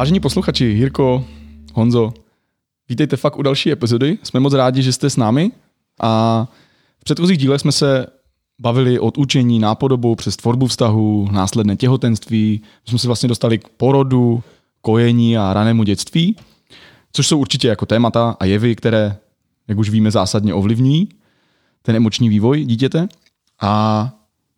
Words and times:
Vážení 0.00 0.20
posluchači, 0.20 0.64
Jirko, 0.64 1.24
Honzo, 1.74 2.12
vítejte 2.88 3.16
fakt 3.16 3.38
u 3.38 3.42
další 3.42 3.72
epizody. 3.72 4.18
Jsme 4.22 4.40
moc 4.40 4.54
rádi, 4.54 4.82
že 4.82 4.92
jste 4.92 5.10
s 5.10 5.16
námi 5.16 5.50
a 6.00 6.46
v 6.98 7.04
předchozích 7.04 7.38
dílech 7.38 7.60
jsme 7.60 7.72
se 7.72 8.06
bavili 8.60 8.98
od 8.98 9.18
učení 9.18 9.58
nápodobou 9.58 10.14
přes 10.14 10.36
tvorbu 10.36 10.66
vztahu, 10.66 11.28
následné 11.32 11.76
těhotenství. 11.76 12.60
My 12.62 12.90
jsme 12.90 12.98
se 12.98 13.06
vlastně 13.06 13.28
dostali 13.28 13.58
k 13.58 13.68
porodu, 13.68 14.42
kojení 14.80 15.38
a 15.38 15.52
ranému 15.54 15.82
dětství, 15.82 16.36
což 17.12 17.26
jsou 17.26 17.38
určitě 17.38 17.68
jako 17.68 17.86
témata 17.86 18.36
a 18.40 18.44
jevy, 18.44 18.76
které, 18.76 19.16
jak 19.68 19.78
už 19.78 19.90
víme, 19.90 20.10
zásadně 20.10 20.54
ovlivňují 20.54 21.08
ten 21.82 21.96
emoční 21.96 22.28
vývoj 22.28 22.64
dítěte. 22.64 23.08
A 23.60 24.12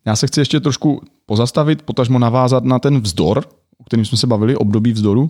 já 0.05 0.15
se 0.15 0.27
chci 0.27 0.41
ještě 0.41 0.59
trošku 0.59 1.01
pozastavit, 1.25 1.81
potažmo 1.81 2.19
navázat 2.19 2.63
na 2.63 2.79
ten 2.79 2.99
vzdor, 2.99 3.43
o 3.77 3.83
kterém 3.83 4.05
jsme 4.05 4.17
se 4.17 4.27
bavili, 4.27 4.55
období 4.55 4.93
vzdoru, 4.93 5.29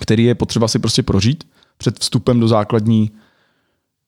který 0.00 0.24
je 0.24 0.34
potřeba 0.34 0.68
si 0.68 0.78
prostě 0.78 1.02
prožít 1.02 1.44
před 1.76 1.98
vstupem 1.98 2.40
do 2.40 2.48
základní 2.48 3.10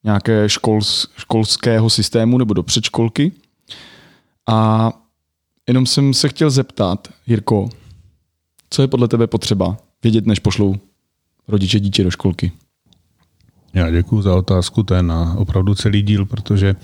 nějaké 0.04 0.48
škols, 0.48 1.08
školského 1.16 1.90
systému 1.90 2.38
nebo 2.38 2.54
do 2.54 2.62
předškolky. 2.62 3.32
A 4.48 4.92
jenom 5.68 5.86
jsem 5.86 6.14
se 6.14 6.28
chtěl 6.28 6.50
zeptat, 6.50 7.08
Jirko, 7.26 7.68
co 8.70 8.82
je 8.82 8.88
podle 8.88 9.08
tebe 9.08 9.26
potřeba 9.26 9.76
vědět, 10.02 10.26
než 10.26 10.38
pošlou 10.38 10.76
rodiče 11.48 11.80
dítě 11.80 12.04
do 12.04 12.10
školky? 12.10 12.52
Já 13.74 13.90
děkuji 13.90 14.22
za 14.22 14.34
otázku, 14.34 14.82
to 14.82 14.94
je 14.94 15.02
na 15.02 15.34
opravdu 15.38 15.74
celý 15.74 16.02
díl, 16.02 16.26
protože 16.26 16.76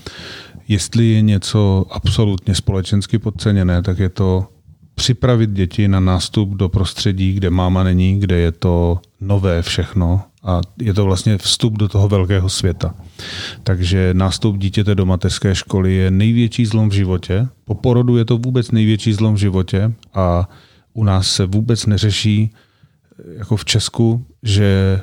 jestli 0.68 1.06
je 1.06 1.22
něco 1.22 1.86
absolutně 1.90 2.54
společensky 2.54 3.18
podceněné, 3.18 3.82
tak 3.82 3.98
je 3.98 4.08
to 4.08 4.48
připravit 4.94 5.50
děti 5.50 5.88
na 5.88 6.00
nástup 6.00 6.48
do 6.48 6.68
prostředí, 6.68 7.32
kde 7.32 7.50
máma 7.50 7.82
není, 7.82 8.20
kde 8.20 8.36
je 8.36 8.52
to 8.52 9.00
nové 9.20 9.62
všechno 9.62 10.22
a 10.44 10.60
je 10.80 10.94
to 10.94 11.04
vlastně 11.04 11.38
vstup 11.38 11.78
do 11.78 11.88
toho 11.88 12.08
velkého 12.08 12.48
světa. 12.48 12.94
Takže 13.62 14.14
nástup 14.14 14.56
dítěte 14.58 14.94
do 14.94 15.06
mateřské 15.06 15.54
školy 15.54 15.94
je 15.94 16.10
největší 16.10 16.66
zlom 16.66 16.88
v 16.88 16.92
životě. 16.92 17.48
Po 17.64 17.74
porodu 17.74 18.16
je 18.16 18.24
to 18.24 18.38
vůbec 18.38 18.70
největší 18.70 19.12
zlom 19.12 19.34
v 19.34 19.38
životě 19.38 19.92
a 20.14 20.48
u 20.92 21.04
nás 21.04 21.32
se 21.32 21.46
vůbec 21.46 21.86
neřeší, 21.86 22.50
jako 23.38 23.56
v 23.56 23.64
Česku, 23.64 24.26
že 24.42 25.00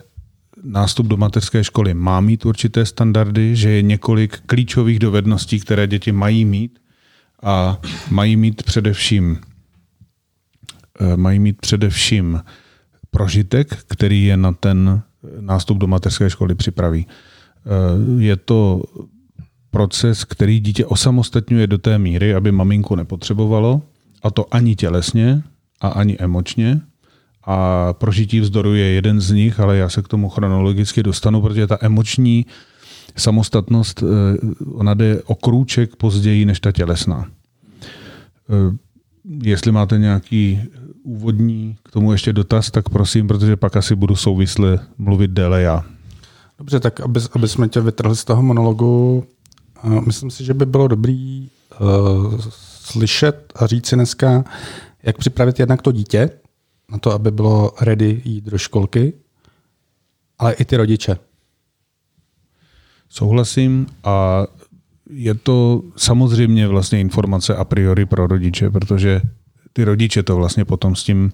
nástup 0.64 1.08
do 1.08 1.18
mateřské 1.18 1.64
školy 1.64 1.94
má 1.94 2.22
mít 2.22 2.46
určité 2.46 2.86
standardy, 2.86 3.56
že 3.56 3.70
je 3.70 3.82
několik 3.82 4.40
klíčových 4.46 5.00
dovedností, 5.00 5.60
které 5.60 5.88
děti 5.88 6.12
mají 6.12 6.46
mít 6.46 6.80
a 7.44 7.82
mají 8.10 8.36
mít 8.36 8.64
především 8.64 9.38
eh, 9.42 9.49
mají 11.16 11.40
mít 11.40 11.62
především 11.62 12.42
prožitek, 13.12 13.78
který 13.88 14.26
je 14.26 14.38
na 14.38 14.52
ten 14.52 15.02
nástup 15.40 15.78
do 15.78 15.88
mateřské 15.88 16.30
školy 16.30 16.56
připraví. 16.56 17.08
Eh, 17.08 18.24
je 18.24 18.36
to 18.36 18.84
proces, 19.72 20.24
který 20.24 20.60
dítě 20.60 20.86
osamostatňuje 20.86 21.68
do 21.68 21.78
té 21.78 22.00
míry, 22.00 22.36
aby 22.36 22.52
maminku 22.52 22.96
nepotřebovalo, 22.96 23.82
a 24.24 24.32
to 24.32 24.56
ani 24.56 24.76
tělesně 24.76 25.44
a 25.82 25.88
ani 25.88 26.18
emočně, 26.18 26.82
a 27.44 27.94
prožití 27.94 28.40
vzdoru 28.40 28.76
je 28.76 28.86
jeden 28.86 29.22
z 29.22 29.32
nich, 29.32 29.60
ale 29.60 29.78
já 29.78 29.90
se 29.90 30.02
k 30.02 30.08
tomu 30.08 30.30
chronologicky 30.30 31.04
dostanu, 31.04 31.42
protože 31.42 31.68
ta 31.68 31.78
emoční 31.82 32.46
samostatnost, 33.16 34.04
eh, 34.04 34.38
ona 34.66 34.94
jde 34.94 35.22
o 35.24 35.36
krůček 35.36 35.96
později 35.96 36.46
než 36.46 36.60
ta 36.60 36.72
tělesná. 36.72 37.28
Eh, 38.50 38.78
jestli 39.44 39.72
máte 39.72 39.98
nějaký 39.98 40.62
úvodní 41.10 41.78
k 41.84 41.92
tomu 41.92 42.12
ještě 42.12 42.34
dotaz, 42.34 42.72
tak 42.72 42.90
prosím, 42.90 43.28
protože 43.28 43.56
pak 43.56 43.76
asi 43.76 43.96
budu 43.96 44.16
souvisle 44.16 44.80
mluvit 44.98 45.32
déle 45.32 45.62
já. 45.62 45.86
Dobře, 46.58 46.80
tak 46.80 47.00
aby, 47.00 47.20
aby 47.36 47.48
jsme 47.48 47.70
tě 47.70 47.82
vytrhli 47.82 48.16
z 48.16 48.24
toho 48.24 48.42
monologu, 48.42 49.24
eh, 49.84 50.02
myslím 50.06 50.32
si, 50.32 50.44
že 50.46 50.54
by 50.54 50.66
bylo 50.66 50.88
dobrý 50.88 51.50
uh, 51.82 52.40
slyšet 52.90 53.54
a 53.56 53.68
říct 53.68 53.88
si 53.88 53.96
dneska, 53.96 54.44
jak 55.04 55.18
připravit 55.18 55.60
jednak 55.60 55.82
to 55.82 55.92
dítě, 55.92 56.30
na 56.92 56.98
to, 56.98 57.12
aby 57.12 57.32
bylo 57.32 57.72
ready 57.82 58.22
jít 58.26 58.44
do 58.44 58.58
školky, 58.58 59.14
ale 60.40 60.54
i 60.54 60.66
ty 60.66 60.78
rodiče. 60.78 61.18
Souhlasím 63.10 63.88
a 64.04 64.46
je 65.10 65.34
to 65.34 65.82
samozřejmě 65.96 66.68
vlastně 66.68 67.00
informace 67.00 67.56
a 67.56 67.64
priori 67.64 68.06
pro 68.06 68.28
rodiče, 68.28 68.70
protože 68.70 69.22
ty 69.80 69.84
rodiče 69.84 70.24
to 70.24 70.36
vlastně 70.36 70.66
potom 70.66 70.96
s 70.96 71.04
tím 71.04 71.32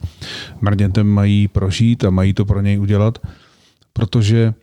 mrnětem 0.61 1.07
mají 1.07 1.47
prožít 1.47 2.05
a 2.05 2.09
mají 2.09 2.33
to 2.33 2.45
pro 2.45 2.61
něj 2.61 2.79
udělat, 2.79 3.17
protože 3.93 4.53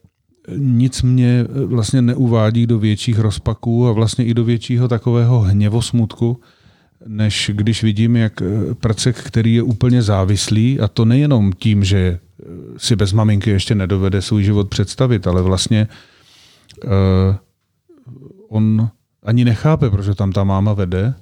nic 0.56 1.03
mě 1.03 1.44
vlastně 1.66 2.03
neuvádí 2.03 2.66
do 2.66 2.78
větších 2.78 3.19
rozpaků 3.19 3.88
a 3.88 3.92
vlastně 3.92 4.25
i 4.25 4.34
do 4.34 4.44
většího 4.44 4.88
takového 4.88 5.41
hněvosmutku, 5.41 6.41
než 7.06 7.50
když 7.54 7.82
vidím, 7.82 8.16
jak 8.16 8.42
eh, 8.42 8.75
prcek, 8.75 9.16
který 9.16 9.54
je 9.54 9.62
úplně 9.62 10.03
závislý, 10.03 10.81
a 10.81 10.88
to 10.88 11.04
nejenom 11.04 11.53
tím, 11.53 11.84
že 11.84 11.98
eh, 11.98 12.19
si 12.78 12.97
bez 12.97 13.12
maminky 13.12 13.50
ještě 13.50 13.75
nedovede 13.75 14.22
svůj 14.22 14.44
život 14.44 14.69
představit, 14.69 15.26
ale 15.26 15.42
vlastně 15.42 15.88
uh, 16.84 16.91
on 18.48 18.88
ani 19.22 19.44
nechápe, 19.44 19.91
proč 19.91 20.06
tam 20.16 20.32
ta 20.32 20.44
máma 20.44 20.72
vede, 20.72 21.15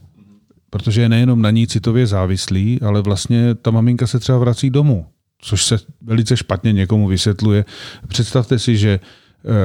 protože 0.70 1.00
je 1.00 1.08
nejenom 1.08 1.42
na 1.42 1.50
ní 1.50 1.66
citově 1.66 2.06
závislý, 2.06 2.81
ale 2.82 3.03
vlastně 3.03 3.54
ta 3.54 3.70
maminka 3.70 4.06
se 4.06 4.19
třeba 4.19 4.38
vrací 4.38 4.70
domů, 4.70 5.06
což 5.41 5.64
se 5.64 5.78
velice 6.03 6.36
špatně 6.36 6.72
někomu 6.72 7.08
vysvětluje. 7.08 7.64
Představte 8.08 8.58
si, 8.58 8.76
že 8.76 9.00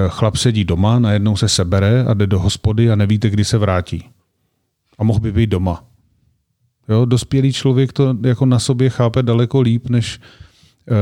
chlap 0.07 0.35
sedí 0.35 0.65
doma, 0.65 0.99
najednou 0.99 1.37
se 1.37 1.49
sebere 1.49 2.03
a 2.03 2.13
jde 2.13 2.27
do 2.27 2.39
hospody 2.39 2.91
a 2.91 2.95
nevíte, 2.95 3.29
kdy 3.29 3.45
se 3.45 3.57
vrátí. 3.57 4.03
A 4.97 5.03
mohl 5.03 5.19
by 5.19 5.31
být 5.31 5.49
doma. 5.49 5.83
Jo, 6.89 7.05
dospělý 7.05 7.53
člověk 7.53 7.93
to 7.93 8.17
jako 8.23 8.45
na 8.45 8.59
sobě 8.59 8.89
chápe 8.89 9.23
daleko 9.23 9.61
líp, 9.61 9.89
než 9.89 10.19
eh, 10.19 10.93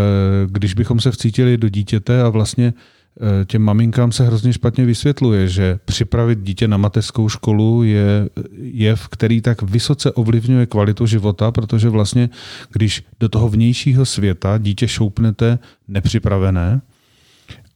když 0.48 0.74
bychom 0.74 1.00
se 1.00 1.12
vcítili 1.12 1.58
do 1.58 1.70
dítěte 1.70 2.22
a 2.22 2.30
vlastně 2.30 2.74
eh, 2.74 2.82
těm 3.46 3.62
maminkám 3.62 4.12
se 4.12 4.26
hrozně 4.26 4.54
špatně 4.54 4.86
vysvětluje, 4.86 5.48
že 5.48 5.80
připravit 5.86 6.40
dítě 6.40 6.68
na 6.68 6.78
mateřskou 6.78 7.30
školu 7.30 7.84
je 7.84 8.30
jev, 8.58 9.08
který 9.08 9.42
tak 9.42 9.62
vysoce 9.62 10.12
ovlivňuje 10.12 10.66
kvalitu 10.66 11.06
života, 11.06 11.52
protože 11.52 11.90
vlastně, 11.90 12.30
když 12.72 13.04
do 13.20 13.30
toho 13.30 13.50
vnějšího 13.50 14.06
světa 14.06 14.58
dítě 14.58 14.88
šoupnete 14.88 15.60
nepřipravené 15.88 16.82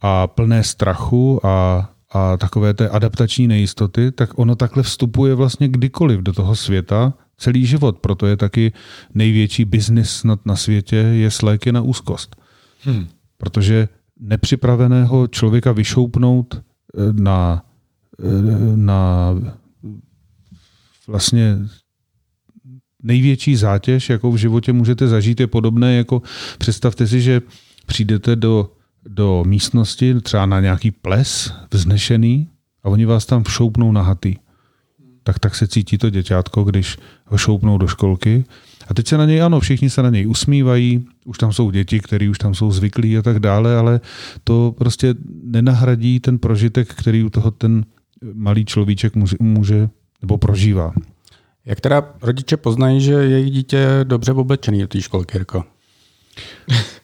a 0.02 0.28
plné 0.28 0.64
strachu 0.64 1.46
a, 1.46 1.90
a 2.12 2.38
takové 2.38 2.74
té 2.74 2.90
adaptační 2.90 3.48
nejistoty, 3.48 4.12
tak 4.12 4.40
ono 4.40 4.56
takhle 4.56 4.84
vstupuje 4.84 5.36
vlastně 5.36 5.68
kdykoliv 5.68 6.20
do 6.20 6.34
toho 6.34 6.56
světa 6.56 7.14
celý 7.38 7.66
život. 7.66 8.00
Proto 8.00 8.28
je 8.28 8.38
taky 8.38 8.74
největší 9.14 9.66
biznis 9.66 10.10
snad 10.10 10.46
na 10.46 10.56
světě 10.56 10.96
je 10.96 11.32
sléky 11.32 11.72
na 11.72 11.82
úzkost. 11.82 12.36
Hmm. 12.82 13.08
Protože 13.38 13.88
nepřipraveného 14.20 15.28
člověka 15.28 15.72
vyšoupnout 15.72 16.56
eh, 16.56 17.14
na, 17.14 17.64
eh, 18.20 18.78
na 18.78 19.36
vlastně 21.08 21.58
největší 23.04 23.56
zátěž, 23.56 24.10
jakou 24.10 24.32
v 24.32 24.38
životě 24.38 24.74
můžete 24.74 25.08
zažít, 25.08 25.40
je 25.40 25.48
podobné 25.48 25.96
jako 25.96 26.22
představte 26.58 27.08
si, 27.08 27.22
že 27.22 27.42
přijdete 27.86 28.36
do, 28.36 28.72
do 29.06 29.44
místnosti, 29.48 30.22
třeba 30.22 30.46
na 30.46 30.60
nějaký 30.60 30.92
ples 30.92 31.54
vznešený 31.72 32.50
a 32.84 32.90
oni 32.90 33.06
vás 33.06 33.26
tam 33.26 33.44
všoupnou 33.44 33.92
na 33.92 34.02
haty 34.02 34.38
tak 35.28 35.40
tak 35.40 35.56
se 35.56 35.68
cítí 35.68 35.98
to 35.98 36.10
děťátko, 36.10 36.64
když 36.64 36.98
ho 37.26 37.38
šoupnou 37.38 37.78
do 37.78 37.88
školky. 37.88 38.46
A 38.88 38.94
teď 38.94 39.08
se 39.08 39.18
na 39.18 39.26
něj, 39.26 39.42
ano, 39.42 39.60
všichni 39.60 39.90
se 39.90 40.04
na 40.04 40.10
něj 40.10 40.28
usmívají, 40.28 41.06
už 41.26 41.38
tam 41.38 41.54
jsou 41.54 41.72
děti, 41.72 42.00
které 42.00 42.30
už 42.30 42.38
tam 42.38 42.54
jsou 42.56 42.72
zvyklí 42.72 43.18
a 43.18 43.22
tak 43.22 43.40
dále, 43.40 43.78
ale 43.78 44.00
to 44.44 44.76
prostě 44.78 45.16
nenahradí 45.44 46.20
ten 46.20 46.40
prožitek, 46.40 46.94
který 46.96 47.24
u 47.24 47.30
toho 47.30 47.52
ten 47.52 47.86
malý 48.34 48.66
človíček 48.66 49.14
může 49.40 49.90
nebo 50.22 50.38
prožívá. 50.38 50.94
Jak 51.66 51.82
teda 51.82 52.04
rodiče 52.22 52.58
poznají, 52.58 53.02
že 53.02 53.14
jejich 53.14 53.52
dítě 53.52 53.78
je 53.78 54.04
dobře 54.04 54.32
oblečený 54.32 54.82
do 54.82 54.88
té 54.88 55.02
školky, 55.02 55.38
Jirko? 55.38 55.64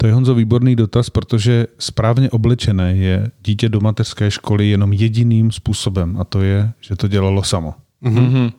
To 0.00 0.06
je 0.06 0.12
Honzo 0.12 0.34
výborný 0.34 0.76
dotaz, 0.76 1.10
protože 1.10 1.66
správně 1.78 2.30
oblečené 2.30 2.96
je 2.96 3.30
dítě 3.44 3.68
do 3.68 3.80
mateřské 3.80 4.30
školy 4.30 4.68
jenom 4.68 4.92
jediným 4.92 5.50
způsobem 5.50 6.16
a 6.20 6.24
to 6.24 6.42
je, 6.42 6.72
že 6.80 6.96
to 6.96 7.08
dělalo 7.08 7.42
samo. 7.42 7.74
Mm-hmm. 8.02 8.52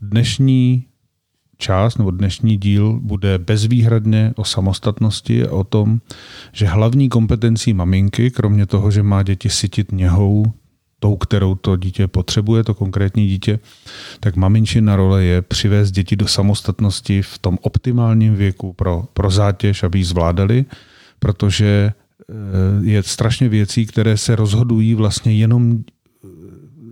Dnešní 0.00 0.84
část 1.58 1.98
nebo 1.98 2.10
dnešní 2.10 2.56
díl 2.56 3.00
bude 3.02 3.38
bezvýhradně 3.38 4.32
o 4.36 4.44
samostatnosti 4.44 5.46
a 5.46 5.52
o 5.52 5.64
tom, 5.64 6.00
že 6.52 6.66
hlavní 6.66 7.08
kompetencí 7.08 7.74
maminky, 7.74 8.30
kromě 8.30 8.66
toho, 8.66 8.90
že 8.90 9.02
má 9.02 9.22
děti 9.22 9.50
sytit 9.50 9.92
něhou 9.92 10.44
tou, 11.04 11.16
kterou 11.16 11.54
to 11.54 11.76
dítě 11.76 12.08
potřebuje, 12.08 12.64
to 12.64 12.74
konkrétní 12.74 13.28
dítě, 13.28 13.58
tak 14.20 14.36
maminčina 14.36 14.96
role 14.96 15.24
je 15.24 15.42
přivést 15.42 15.90
děti 15.90 16.16
do 16.16 16.28
samostatnosti 16.28 17.22
v 17.22 17.38
tom 17.38 17.58
optimálním 17.60 18.34
věku 18.34 18.72
pro, 18.72 19.04
pro 19.12 19.30
zátěž, 19.30 19.82
aby 19.82 19.98
ji 19.98 20.04
zvládali, 20.04 20.64
protože 21.18 21.92
eh, 21.92 22.34
je 22.80 23.02
strašně 23.02 23.48
věcí, 23.48 23.86
které 23.86 24.16
se 24.16 24.36
rozhodují 24.36 24.94
vlastně 24.94 25.36
jenom 25.36 25.76
eh, 25.76 26.28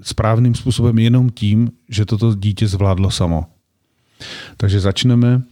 správným 0.03 0.55
způsobem 0.55 0.99
jenom 0.99 1.31
tím, 1.31 1.73
že 1.89 2.05
toto 2.05 2.35
dítě 2.35 2.69
zvládlo 2.69 3.11
samo. 3.11 3.47
Takže 4.57 4.81
začneme 4.81 5.43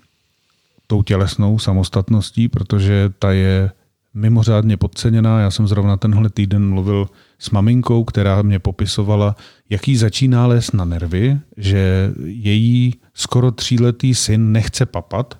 tou 0.86 1.02
tělesnou 1.02 1.58
samostatností, 1.58 2.48
protože 2.48 3.12
ta 3.18 3.32
je 3.32 3.70
mimořádně 4.14 4.76
podceněná. 4.76 5.40
Já 5.40 5.50
jsem 5.50 5.68
zrovna 5.68 5.96
tenhle 5.96 6.30
týden 6.30 6.68
mluvil 6.68 7.06
s 7.38 7.50
maminkou, 7.50 8.04
která 8.04 8.42
mě 8.42 8.58
popisovala, 8.58 9.36
jaký 9.70 9.96
začíná 9.96 10.46
les 10.46 10.72
na 10.72 10.84
nervy, 10.84 11.38
že 11.56 12.12
její 12.24 12.94
skoro 13.14 13.50
tříletý 13.50 14.14
syn 14.14 14.52
nechce 14.52 14.86
papat. 14.86 15.38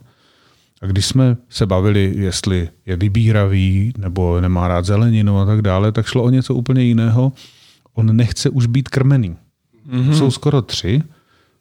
A 0.82 0.86
když 0.86 1.06
jsme 1.06 1.36
se 1.48 1.66
bavili, 1.66 2.14
jestli 2.16 2.68
je 2.86 2.96
vybíravý 2.96 3.92
nebo 3.98 4.40
nemá 4.40 4.68
rád 4.68 4.84
zeleninu 4.84 5.38
a 5.38 5.46
tak 5.46 5.62
dále, 5.62 5.92
tak 5.92 6.06
šlo 6.06 6.22
o 6.22 6.30
něco 6.30 6.54
úplně 6.54 6.82
jiného. 6.82 7.32
On 7.94 8.16
nechce 8.16 8.50
už 8.50 8.66
být 8.66 8.88
krmený. 8.88 9.36
Mm-hmm. 9.90 10.12
Jsou 10.12 10.30
skoro 10.30 10.62
tři 10.62 11.02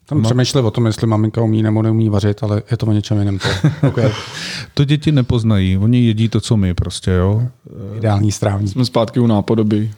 tam 0.06 0.20
Ma... 0.20 0.28
přemýšleli 0.28 0.66
o 0.66 0.70
tom, 0.70 0.86
jestli 0.86 1.06
maminka 1.06 1.42
umí 1.42 1.62
nebo 1.62 1.82
neumí 1.82 2.08
vařit, 2.08 2.42
ale 2.42 2.62
je 2.70 2.76
to 2.76 2.86
o 2.86 2.92
něčem 2.92 3.18
jiném. 3.18 3.38
To, 3.38 3.48
okay. 3.88 4.10
to 4.74 4.84
děti 4.84 5.12
nepoznají, 5.12 5.76
oni 5.76 6.04
jedí 6.04 6.28
to, 6.28 6.40
co 6.40 6.56
my 6.56 6.74
prostě, 6.74 7.10
jo. 7.10 7.48
Ideální 7.96 8.32
strávní. 8.32 8.68
Jsme 8.68 8.84
zpátky 8.84 9.20
u 9.20 9.26
nápodoby. 9.26 9.90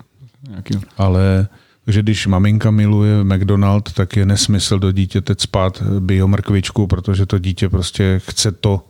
Nějaký. 0.48 0.74
Ale 0.98 1.48
že 1.86 2.02
když 2.02 2.26
maminka 2.26 2.70
miluje 2.70 3.24
McDonald, 3.24 3.92
tak 3.92 4.16
je 4.16 4.26
nesmysl 4.26 4.78
do 4.78 4.92
dítěte 4.92 5.34
spát 5.38 5.82
biomrkvičku, 6.00 6.86
protože 6.86 7.26
to 7.26 7.38
dítě 7.38 7.68
prostě 7.68 8.20
chce 8.24 8.52
to, 8.52 8.80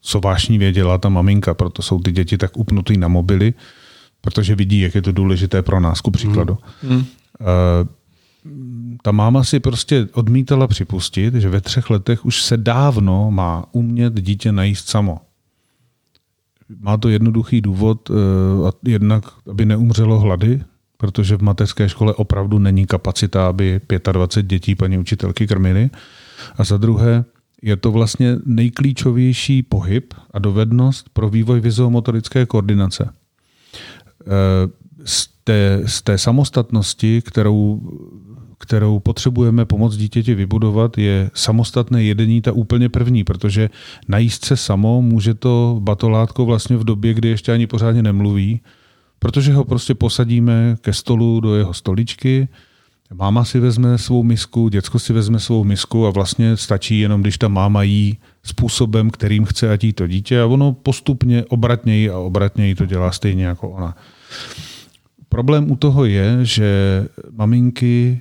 co 0.00 0.20
vášnivě 0.20 0.72
dělá 0.72 0.98
ta 0.98 1.08
maminka, 1.08 1.54
proto 1.54 1.82
jsou 1.82 1.98
ty 1.98 2.12
děti 2.12 2.38
tak 2.38 2.56
upnutý 2.56 2.96
na 2.96 3.08
mobily, 3.08 3.54
protože 4.20 4.54
vidí, 4.54 4.80
jak 4.80 4.94
je 4.94 5.02
to 5.02 5.12
důležité 5.12 5.62
pro 5.62 5.80
nás, 5.80 6.00
ku 6.00 6.10
příkladu. 6.10 6.58
Hmm. 6.82 6.98
Uh, 6.98 7.04
ta 9.02 9.12
máma 9.12 9.44
si 9.44 9.60
prostě 9.60 10.08
odmítala 10.12 10.66
připustit, 10.66 11.34
že 11.34 11.48
ve 11.48 11.60
třech 11.60 11.90
letech 11.90 12.24
už 12.24 12.42
se 12.42 12.56
dávno 12.56 13.30
má 13.30 13.64
umět 13.72 14.20
dítě 14.20 14.52
najíst 14.52 14.88
samo. 14.88 15.18
Má 16.80 16.96
to 16.96 17.08
jednoduchý 17.08 17.60
důvod, 17.60 18.10
eh, 18.10 18.90
jednak, 18.90 19.24
aby 19.50 19.66
neumřelo 19.66 20.18
hlady, 20.18 20.62
protože 20.96 21.36
v 21.36 21.42
mateřské 21.42 21.88
škole 21.88 22.14
opravdu 22.14 22.58
není 22.58 22.86
kapacita, 22.86 23.48
aby 23.48 23.80
25 24.12 24.46
dětí 24.46 24.74
paní 24.74 24.98
učitelky 24.98 25.46
krmily. 25.46 25.90
A 26.56 26.64
za 26.64 26.76
druhé, 26.76 27.24
je 27.62 27.76
to 27.76 27.92
vlastně 27.92 28.36
nejklíčovější 28.44 29.62
pohyb 29.62 30.14
a 30.30 30.38
dovednost 30.38 31.08
pro 31.12 31.30
vývoj 31.30 31.60
vizuomotorické 31.60 32.46
koordinace. 32.46 33.10
Eh, 34.20 34.26
z 35.04 35.28
té, 35.44 35.82
z 35.86 36.02
té 36.02 36.18
samostatnosti, 36.18 37.22
kterou 37.22 37.80
kterou 38.60 39.00
potřebujeme 39.00 39.64
pomoct 39.64 39.96
dítěti 39.96 40.34
vybudovat, 40.34 40.98
je 40.98 41.30
samostatné 41.34 42.02
jedení 42.02 42.40
ta 42.40 42.52
úplně 42.52 42.88
první, 42.88 43.24
protože 43.24 43.70
najíst 44.08 44.44
se 44.44 44.56
samo 44.56 45.02
může 45.02 45.34
to 45.34 45.78
batolátko 45.80 46.44
vlastně 46.44 46.76
v 46.76 46.84
době, 46.84 47.14
kdy 47.14 47.28
ještě 47.28 47.52
ani 47.52 47.66
pořádně 47.66 48.02
nemluví, 48.02 48.60
protože 49.18 49.52
ho 49.52 49.64
prostě 49.64 49.94
posadíme 49.94 50.76
ke 50.80 50.92
stolu 50.92 51.40
do 51.40 51.56
jeho 51.56 51.74
stoličky, 51.74 52.48
máma 53.14 53.44
si 53.44 53.60
vezme 53.60 53.98
svou 53.98 54.22
misku, 54.22 54.68
děcko 54.68 54.98
si 54.98 55.12
vezme 55.12 55.40
svou 55.40 55.64
misku 55.64 56.06
a 56.06 56.10
vlastně 56.10 56.56
stačí 56.56 57.00
jenom, 57.00 57.20
když 57.20 57.38
ta 57.38 57.48
máma 57.48 57.82
jí 57.82 58.18
způsobem, 58.42 59.10
kterým 59.10 59.44
chce, 59.44 59.72
ať 59.72 59.84
jí 59.84 59.92
to 59.92 60.06
dítě 60.06 60.40
a 60.40 60.46
ono 60.46 60.72
postupně 60.72 61.44
obratněji 61.44 62.10
a 62.10 62.18
obratněji 62.18 62.74
to 62.74 62.86
dělá 62.86 63.12
stejně 63.12 63.44
jako 63.46 63.70
ona. 63.70 63.96
Problém 65.28 65.70
u 65.70 65.76
toho 65.76 66.04
je, 66.04 66.38
že 66.42 66.70
maminky 67.30 68.20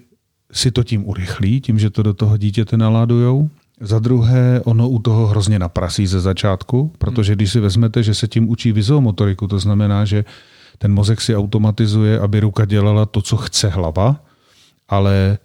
si 0.52 0.72
to 0.72 0.84
tím 0.84 1.08
urychlí, 1.08 1.62
tím, 1.62 1.80
že 1.80 1.90
to 1.90 2.04
do 2.04 2.14
toho 2.14 2.38
dítěte 2.38 2.78
naládujou. 2.78 3.50
Za 3.82 4.00
druhé, 4.00 4.62
ono 4.64 4.90
u 4.90 5.00
toho 5.00 5.28
hrozně 5.28 5.60
naprasí 5.60 6.08
ze 6.08 6.20
začátku, 6.20 6.92
protože 6.98 7.36
když 7.36 7.52
si 7.52 7.60
vezmete, 7.60 8.04
že 8.04 8.14
se 8.14 8.28
tím 8.28 8.50
učí 8.50 8.72
vizuomotoriku, 8.72 9.48
to 9.48 9.60
znamená, 9.60 10.06
že 10.06 10.26
ten 10.78 10.94
mozek 10.94 11.22
si 11.22 11.36
automatizuje, 11.36 12.20
aby 12.20 12.40
ruka 12.40 12.66
dělala 12.66 13.06
to, 13.06 13.22
co 13.22 13.38
chce 13.38 13.70
hlava, 13.70 14.24
ale 14.90 15.14
e, 15.16 15.38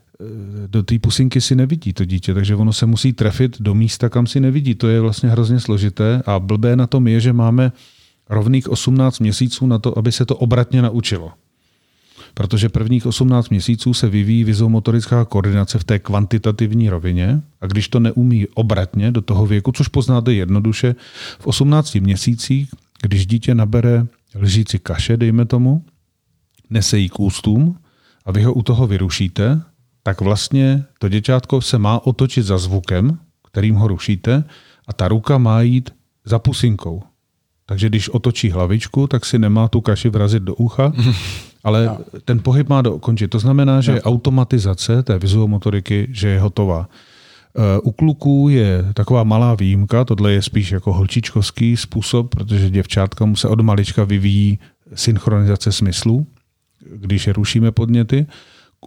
do 0.68 0.82
té 0.82 0.98
pusinky 0.98 1.40
si 1.40 1.54
nevidí 1.54 1.92
to 1.92 2.04
dítě, 2.04 2.34
takže 2.34 2.56
ono 2.56 2.72
se 2.72 2.86
musí 2.86 3.12
trefit 3.12 3.56
do 3.60 3.74
místa, 3.74 4.08
kam 4.08 4.26
si 4.26 4.40
nevidí. 4.40 4.74
To 4.74 4.88
je 4.88 5.00
vlastně 5.00 5.28
hrozně 5.28 5.60
složité 5.60 6.22
a 6.26 6.38
blbé 6.38 6.76
na 6.76 6.86
tom 6.86 7.08
je, 7.08 7.20
že 7.20 7.32
máme 7.32 7.72
rovných 8.30 8.68
18 8.68 9.18
měsíců 9.18 9.66
na 9.66 9.78
to, 9.78 9.98
aby 9.98 10.12
se 10.12 10.26
to 10.26 10.36
obratně 10.36 10.82
naučilo 10.82 11.32
protože 12.34 12.68
prvních 12.68 13.06
18 13.06 13.48
měsíců 13.48 13.94
se 13.94 14.08
vyvíjí 14.08 14.44
vizomotorická 14.44 15.24
koordinace 15.24 15.78
v 15.78 15.84
té 15.84 15.98
kvantitativní 15.98 16.88
rovině 16.88 17.42
a 17.60 17.66
když 17.66 17.88
to 17.88 18.00
neumí 18.00 18.46
obratně 18.54 19.12
do 19.12 19.20
toho 19.20 19.46
věku, 19.46 19.72
což 19.72 19.88
poznáte 19.88 20.32
jednoduše, 20.32 20.94
v 21.38 21.46
18 21.46 21.94
měsících, 21.94 22.70
když 23.02 23.26
dítě 23.26 23.54
nabere 23.54 24.06
lžíci 24.34 24.78
kaše, 24.78 25.16
dejme 25.16 25.44
tomu, 25.44 25.84
nese 26.70 26.98
jí 26.98 27.08
k 27.08 27.20
ústům 27.20 27.78
a 28.24 28.32
vy 28.32 28.42
ho 28.42 28.52
u 28.52 28.62
toho 28.62 28.86
vyrušíte, 28.86 29.62
tak 30.02 30.20
vlastně 30.20 30.84
to 30.98 31.08
děťátko 31.08 31.60
se 31.60 31.78
má 31.78 32.06
otočit 32.06 32.42
za 32.42 32.58
zvukem, 32.58 33.18
kterým 33.48 33.74
ho 33.74 33.88
rušíte 33.88 34.44
a 34.88 34.92
ta 34.92 35.08
ruka 35.08 35.38
má 35.38 35.60
jít 35.60 35.90
za 36.24 36.38
pusinkou. 36.38 37.02
Takže 37.66 37.88
když 37.88 38.08
otočí 38.08 38.50
hlavičku, 38.50 39.06
tak 39.06 39.24
si 39.24 39.38
nemá 39.38 39.68
tu 39.68 39.80
kaši 39.80 40.08
vrazit 40.08 40.42
do 40.42 40.54
ucha, 40.54 40.92
ale 41.64 41.86
no. 41.86 41.98
ten 42.24 42.40
pohyb 42.42 42.68
má 42.68 42.82
dokončit. 42.82 43.28
To 43.28 43.38
znamená, 43.38 43.80
že 43.80 43.92
no. 43.92 44.00
automatizace 44.00 45.02
té 45.02 45.18
vizuomotoriky, 45.18 46.08
že 46.10 46.28
je 46.28 46.40
hotová. 46.40 46.88
Eh, 47.56 47.80
u 47.80 47.92
kluků 47.92 48.48
je 48.48 48.84
taková 48.94 49.24
malá 49.24 49.54
výjimka, 49.54 50.04
tohle 50.04 50.32
je 50.32 50.42
spíš 50.42 50.70
jako 50.70 50.92
holčičkovský 50.92 51.76
způsob, 51.76 52.30
protože 52.30 52.70
děvčátka 52.70 53.24
mu 53.24 53.36
se 53.36 53.48
od 53.48 53.60
malička 53.60 54.04
vyvíjí 54.04 54.58
synchronizace 54.94 55.72
smyslů, 55.72 56.26
když 56.94 57.26
je 57.26 57.32
rušíme 57.32 57.72
podněty. 57.72 58.26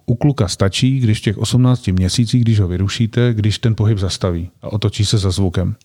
U 0.06 0.16
kluka 0.16 0.48
stačí, 0.48 1.00
když 1.00 1.20
v 1.20 1.22
těch 1.22 1.38
18 1.38 1.88
měsících, 1.88 2.42
když 2.42 2.60
ho 2.60 2.68
vyrušíte, 2.68 3.34
když 3.34 3.60
ten 3.60 3.76
pohyb 3.76 3.98
zastaví 3.98 4.50
a 4.62 4.74
otočí 4.74 5.06
se 5.06 5.18
za 5.18 5.32
zvukem. 5.32 5.76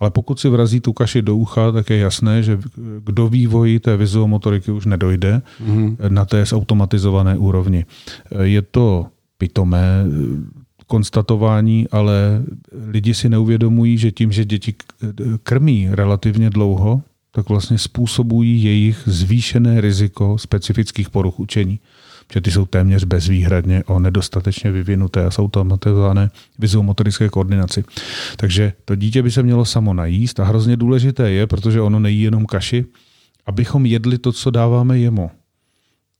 Ale 0.00 0.10
pokud 0.10 0.40
si 0.40 0.48
vrazí 0.48 0.80
tu 0.80 0.92
kaši 0.92 1.22
do 1.22 1.36
ucha, 1.36 1.72
tak 1.72 1.90
je 1.90 1.98
jasné, 1.98 2.42
že 2.42 2.58
do 3.10 3.28
vývoji 3.28 3.80
té 3.80 3.96
vizuomotoriky 3.96 4.70
už 4.70 4.86
nedojde 4.86 5.42
mm-hmm. 5.66 5.96
na 6.08 6.24
té 6.24 6.44
zautomatizované 6.44 7.36
úrovni. 7.36 7.84
Je 8.42 8.62
to 8.62 9.06
pitomé 9.38 10.04
konstatování, 10.86 11.88
ale 11.90 12.42
lidi 12.88 13.14
si 13.14 13.28
neuvědomují, 13.28 13.98
že 13.98 14.10
tím, 14.10 14.32
že 14.32 14.44
děti 14.44 14.74
krmí 15.42 15.88
relativně 15.90 16.50
dlouho, 16.50 17.02
tak 17.32 17.48
vlastně 17.48 17.78
způsobují 17.78 18.64
jejich 18.64 19.02
zvýšené 19.06 19.80
riziko 19.80 20.38
specifických 20.38 21.10
poruch 21.10 21.40
učení 21.40 21.80
že 22.32 22.40
ty 22.40 22.50
jsou 22.50 22.66
téměř 22.66 23.04
bezvýhradně 23.04 23.84
o 23.84 23.98
nedostatečně 23.98 24.72
vyvinuté 24.72 25.26
a 25.26 25.30
jsou 25.30 25.44
automatizované 25.44 26.30
vizuomotorické 26.58 27.28
koordinaci. 27.28 27.84
Takže 28.36 28.72
to 28.84 28.96
dítě 28.96 29.22
by 29.22 29.30
se 29.30 29.42
mělo 29.42 29.64
samo 29.64 29.94
najíst 29.94 30.40
a 30.40 30.44
hrozně 30.44 30.76
důležité 30.76 31.30
je, 31.30 31.46
protože 31.46 31.80
ono 31.80 32.00
nejí 32.00 32.22
jenom 32.22 32.46
kaši, 32.46 32.84
abychom 33.46 33.86
jedli 33.86 34.18
to, 34.18 34.32
co 34.32 34.50
dáváme 34.50 34.98
jemu. 34.98 35.30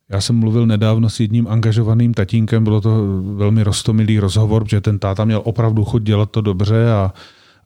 Já 0.09 0.21
jsem 0.21 0.37
mluvil 0.37 0.67
nedávno 0.67 1.11
s 1.11 1.21
jedním 1.21 1.49
angažovaným 1.49 2.15
tatínkem, 2.15 2.65
bylo 2.65 2.81
to 2.81 3.23
velmi 3.35 3.63
rostomilý 3.63 4.19
rozhovor, 4.19 4.69
že 4.69 4.81
ten 4.81 4.99
táta 4.99 5.25
měl 5.25 5.43
opravdu 5.45 5.85
chuť 5.85 6.03
dělat 6.03 6.31
to 6.31 6.41
dobře 6.41 6.91
a, 6.91 7.13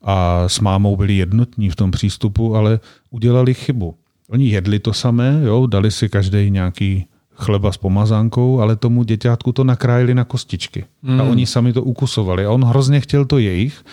a 0.03 0.49
s 0.49 0.61
mámou 0.61 0.97
byli 0.97 1.17
jednotní 1.17 1.71
v 1.71 1.77
tom 1.77 1.91
přístupu, 1.91 2.57
ale 2.57 2.81
udělali 3.11 3.55
chybu. 3.55 3.95
Oni 4.29 4.49
jedli 4.49 4.79
to 4.79 4.93
samé, 4.93 5.41
jo, 5.45 5.67
dali 5.67 5.91
si 5.91 6.09
každý 6.09 6.51
nějaký 6.51 7.07
chleba 7.41 7.73
s 7.73 7.77
pomazánkou, 7.77 8.61
ale 8.61 8.77
tomu 8.77 9.03
děťátku 9.03 9.53
to 9.53 9.65
nakrájeli 9.65 10.15
na 10.15 10.25
kostičky. 10.25 10.85
Mm. 11.03 11.21
A 11.21 11.23
hmm. 11.23 11.31
oni 11.31 11.47
sami 11.47 11.73
to 11.73 11.83
ukusovali. 11.83 12.45
A 12.45 12.51
on 12.51 12.65
hrozně 12.65 13.01
chtěl 13.01 13.25
to 13.25 13.39
jejich. 13.39 13.85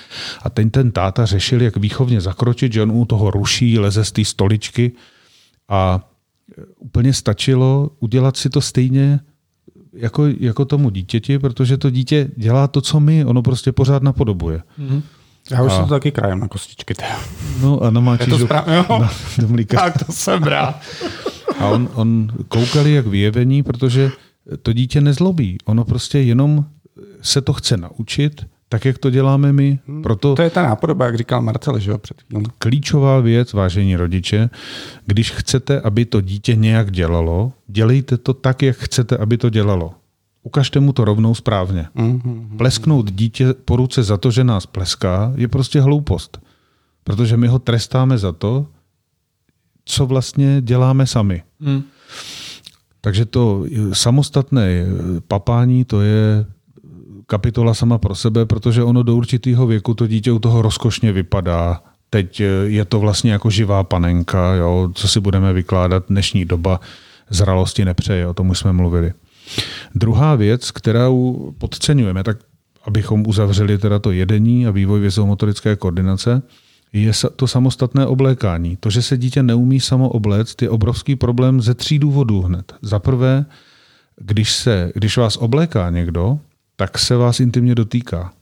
A 0.43 0.49
ten 0.49 0.69
ten 0.69 0.91
táta 0.91 1.25
řešil, 1.25 1.61
jak 1.61 1.77
výchovně 1.77 2.21
zakročit, 2.21 2.73
že 2.73 2.83
on 2.83 2.91
u 2.91 3.05
toho 3.05 3.31
ruší, 3.31 3.79
leze 3.79 4.05
z 4.05 4.11
té 4.11 4.25
stoličky. 4.25 4.91
A 5.69 5.99
e, 6.57 6.61
úplně 6.79 7.13
stačilo 7.13 7.89
udělat 7.99 8.37
si 8.37 8.49
to 8.49 8.61
stejně 8.61 9.19
jako, 9.93 10.25
jako 10.39 10.65
tomu 10.65 10.89
dítěti, 10.89 11.39
protože 11.39 11.77
to 11.77 11.89
dítě 11.89 12.29
dělá 12.37 12.67
to, 12.67 12.81
co 12.81 12.99
my, 12.99 13.25
ono 13.25 13.41
prostě 13.41 13.71
pořád 13.71 14.03
napodobuje. 14.03 14.61
Mm. 14.77 15.03
Já 15.51 15.63
už 15.63 15.71
a... 15.71 15.81
to 15.81 15.87
taky 15.87 16.11
krajem 16.11 16.39
na 16.39 16.47
kostičky. 16.47 16.93
No 17.61 17.83
a 17.83 17.89
namáčíš 17.89 18.27
do, 18.27 18.39
správ... 18.39 18.65
do, 18.87 19.07
do 19.37 19.47
mlíka. 19.47 19.77
Tak 19.77 20.05
to 20.05 20.11
jsem 20.11 20.43
rád. 20.43 20.81
A 21.59 21.69
on, 21.69 21.89
on 21.93 22.31
koukali 22.47 22.93
jak 22.93 23.07
vyjevení, 23.07 23.63
protože 23.63 24.11
to 24.61 24.73
dítě 24.73 25.01
nezlobí. 25.01 25.57
Ono 25.65 25.85
prostě 25.85 26.19
jenom 26.19 26.65
se 27.21 27.41
to 27.41 27.53
chce 27.53 27.77
naučit, 27.77 28.45
tak 28.69 28.85
jak 28.85 28.97
to 28.97 29.09
děláme 29.09 29.53
my. 29.53 29.79
Proto 30.03 30.35
To 30.35 30.41
je 30.41 30.49
ta 30.49 30.63
nápodoba, 30.63 31.05
jak 31.05 31.17
říkal 31.17 31.41
Marcel, 31.41 31.79
že 31.79 31.91
jo, 31.91 31.97
před 31.97 32.21
chvílí. 32.21 32.45
klíčová 32.57 33.19
věc, 33.19 33.53
vážení 33.53 33.95
rodiče, 33.95 34.49
když 35.05 35.31
chcete, 35.31 35.81
aby 35.81 36.05
to 36.05 36.21
dítě 36.21 36.55
nějak 36.55 36.91
dělalo, 36.91 37.51
dělejte 37.67 38.17
to 38.17 38.33
tak, 38.33 38.61
jak 38.61 38.77
chcete, 38.77 39.17
aby 39.17 39.37
to 39.37 39.49
dělalo. 39.49 39.93
Ukažte 40.43 40.79
mu 40.79 40.93
to 40.93 41.05
rovnou 41.05 41.35
správně. 41.35 41.87
Plesknout 42.57 43.11
dítě 43.11 43.53
po 43.65 43.75
ruce 43.75 44.03
za 44.03 44.17
to, 44.17 44.31
že 44.31 44.43
nás 44.43 44.65
pleská, 44.65 45.33
je 45.35 45.47
prostě 45.47 45.81
hloupost. 45.81 46.39
Protože 47.03 47.37
my 47.37 47.47
ho 47.47 47.59
trestáme 47.59 48.17
za 48.17 48.31
to, 48.31 48.65
co 49.87 50.05
vlastně 50.05 50.61
děláme 50.61 51.07
sami. 51.07 51.43
Hmm. 51.61 51.83
Takže 53.01 53.25
to 53.25 53.65
samostatné 53.93 54.85
papání, 55.27 55.85
to 55.85 56.01
je 56.01 56.45
kapitola 57.27 57.73
sama 57.73 57.97
pro 57.97 58.15
sebe, 58.15 58.45
protože 58.45 58.83
ono 58.83 59.03
do 59.03 59.15
určitého 59.15 59.67
věku 59.67 59.93
to 59.93 60.07
dítě 60.07 60.31
u 60.31 60.39
toho 60.39 60.61
rozkošně 60.61 61.11
vypadá. 61.11 61.81
Teď 62.09 62.41
je 62.65 62.85
to 62.85 62.99
vlastně 62.99 63.31
jako 63.31 63.49
živá 63.49 63.83
panenka, 63.83 64.53
jo, 64.53 64.91
co 64.93 65.07
si 65.07 65.19
budeme 65.19 65.53
vykládat, 65.53 66.03
dnešní 66.09 66.45
doba 66.45 66.79
zralosti 67.29 67.85
nepřeje, 67.85 68.27
o 68.27 68.33
tom 68.33 68.49
už 68.49 68.59
jsme 68.59 68.73
mluvili. 68.73 69.13
Druhá 69.95 70.35
věc, 70.35 70.71
kterou 70.71 71.53
podceňujeme, 71.57 72.23
tak 72.23 72.37
abychom 72.85 73.27
uzavřeli 73.27 73.77
teda 73.77 73.99
to 73.99 74.11
jedení 74.11 74.67
a 74.67 74.71
vývoj 74.71 74.99
vězomotorické 74.99 75.75
koordinace, 75.75 76.41
je 76.93 77.11
to 77.35 77.47
samostatné 77.47 78.05
oblékání. 78.05 78.77
To, 78.79 78.89
že 78.89 79.01
se 79.01 79.17
dítě 79.17 79.43
neumí 79.43 79.79
samo 79.79 80.09
obléct, 80.09 80.61
je 80.61 80.69
obrovský 80.69 81.15
problém 81.15 81.61
ze 81.61 81.73
tří 81.73 81.99
důvodů 81.99 82.41
hned. 82.41 82.73
Za 82.81 82.99
prvé, 82.99 83.45
když, 84.21 84.51
se, 84.51 84.91
když 84.95 85.17
vás 85.17 85.37
obléká 85.37 85.89
někdo, 85.89 86.39
tak 86.75 86.97
se 86.97 87.15
vás 87.15 87.39
intimně 87.39 87.75
dotýká. 87.75 88.33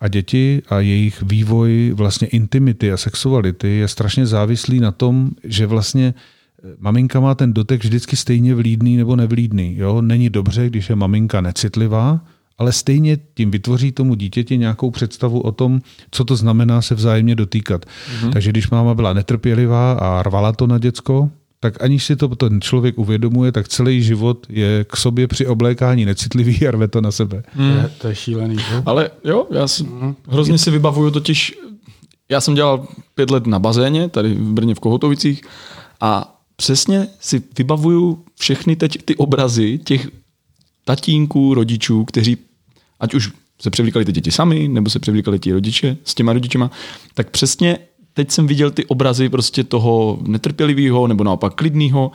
A 0.00 0.08
děti 0.08 0.62
a 0.68 0.80
jejich 0.80 1.22
vývoj 1.22 1.92
vlastně 1.94 2.28
intimity 2.28 2.92
a 2.92 2.96
sexuality 2.96 3.68
je 3.68 3.88
strašně 3.88 4.26
závislý 4.26 4.80
na 4.80 4.92
tom, 4.92 5.30
že 5.44 5.66
vlastně 5.66 6.14
eh, 6.14 6.68
maminka 6.78 7.20
má 7.20 7.34
ten 7.34 7.52
dotek 7.52 7.84
vždycky 7.84 8.16
stejně 8.16 8.54
vlídný 8.54 8.96
nebo 8.96 9.16
nevlídný. 9.16 9.76
Jo? 9.76 10.02
Není 10.02 10.30
dobře, 10.30 10.66
když 10.66 10.88
je 10.88 10.96
maminka 10.96 11.40
necitlivá, 11.40 12.20
ale 12.58 12.72
stejně 12.72 13.18
tím 13.34 13.50
vytvoří 13.50 13.92
tomu 13.92 14.14
dítěti 14.14 14.58
nějakou 14.58 14.90
představu 14.90 15.40
o 15.40 15.52
tom, 15.52 15.80
co 16.10 16.24
to 16.24 16.36
znamená 16.36 16.82
se 16.82 16.94
vzájemně 16.94 17.34
dotýkat. 17.34 17.86
Mm-hmm. 17.86 18.32
Takže 18.32 18.50
když 18.50 18.70
máma 18.70 18.94
byla 18.94 19.12
netrpělivá 19.12 19.92
a 19.92 20.22
rvala 20.22 20.52
to 20.52 20.66
na 20.66 20.78
děcko, 20.78 21.30
tak 21.60 21.82
aniž 21.82 22.04
si 22.04 22.16
to 22.16 22.28
ten 22.28 22.60
člověk 22.60 22.98
uvědomuje, 22.98 23.52
tak 23.52 23.68
celý 23.68 24.02
život 24.02 24.46
je 24.48 24.84
k 24.88 24.96
sobě 24.96 25.28
při 25.28 25.46
oblékání 25.46 26.04
necitlivý 26.04 26.68
a 26.68 26.70
rve 26.70 26.88
to 26.88 27.00
na 27.00 27.10
sebe. 27.10 27.42
To, 27.56 27.62
je, 27.62 27.90
to 27.98 28.08
je 28.08 28.14
šílený. 28.14 28.56
Že? 28.56 28.82
Ale 28.86 29.10
jo, 29.24 29.46
já 29.50 29.68
si, 29.68 29.86
hrozně 30.28 30.58
si 30.58 30.70
vybavuju 30.70 31.10
totiž, 31.10 31.54
já 32.28 32.40
jsem 32.40 32.54
dělal 32.54 32.86
pět 33.14 33.30
let 33.30 33.46
na 33.46 33.58
bazéně, 33.58 34.08
tady 34.08 34.34
v 34.34 34.52
Brně 34.52 34.74
v 34.74 34.80
Kohotovicích 34.80 35.42
a 36.00 36.38
přesně 36.56 37.08
si 37.20 37.42
vybavuju 37.58 38.24
všechny 38.38 38.76
teď 38.76 38.98
ty 39.04 39.16
obrazy 39.16 39.78
těch 39.84 40.08
tatínků, 40.84 41.54
rodičů, 41.54 42.04
kteří, 42.04 42.36
ať 43.00 43.14
už 43.14 43.32
se 43.60 43.70
převlíkali 43.70 44.04
ty 44.04 44.12
děti 44.12 44.30
sami, 44.30 44.68
nebo 44.68 44.90
se 44.90 44.98
převlíkali 44.98 45.38
ti 45.38 45.52
rodiče 45.52 45.96
s 46.04 46.14
těma 46.14 46.32
rodičema, 46.32 46.70
tak 47.14 47.30
přesně 47.30 47.78
teď 48.14 48.30
jsem 48.30 48.46
viděl 48.46 48.70
ty 48.70 48.86
obrazy 48.86 49.28
prostě 49.28 49.64
toho 49.64 50.18
netrpělivého 50.26 51.06
nebo 51.06 51.24
naopak 51.24 51.54
klidného 51.54 52.10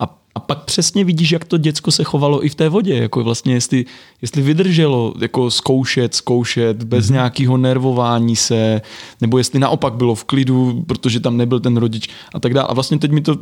a, 0.00 0.18
a 0.34 0.40
pak 0.40 0.64
přesně 0.64 1.04
vidíš, 1.04 1.32
jak 1.32 1.44
to 1.44 1.58
děcko 1.58 1.90
se 1.90 2.04
chovalo 2.04 2.44
i 2.44 2.48
v 2.48 2.54
té 2.54 2.68
vodě, 2.68 2.94
jako 2.94 3.24
vlastně 3.24 3.54
jestli, 3.54 3.84
jestli 4.22 4.42
vydrželo 4.42 5.14
jako 5.20 5.50
zkoušet, 5.50 6.14
zkoušet 6.14 6.82
bez 6.84 7.06
mm-hmm. 7.06 7.12
nějakého 7.12 7.56
nervování 7.56 8.36
se, 8.36 8.80
nebo 9.20 9.38
jestli 9.38 9.58
naopak 9.58 9.94
bylo 9.94 10.14
v 10.14 10.24
klidu, 10.24 10.84
protože 10.86 11.20
tam 11.20 11.36
nebyl 11.36 11.60
ten 11.60 11.76
rodič 11.76 12.08
a 12.34 12.40
tak 12.40 12.54
dále. 12.54 12.68
A 12.68 12.74
vlastně 12.74 12.98
teď 12.98 13.10
mi 13.10 13.20
to, 13.20 13.36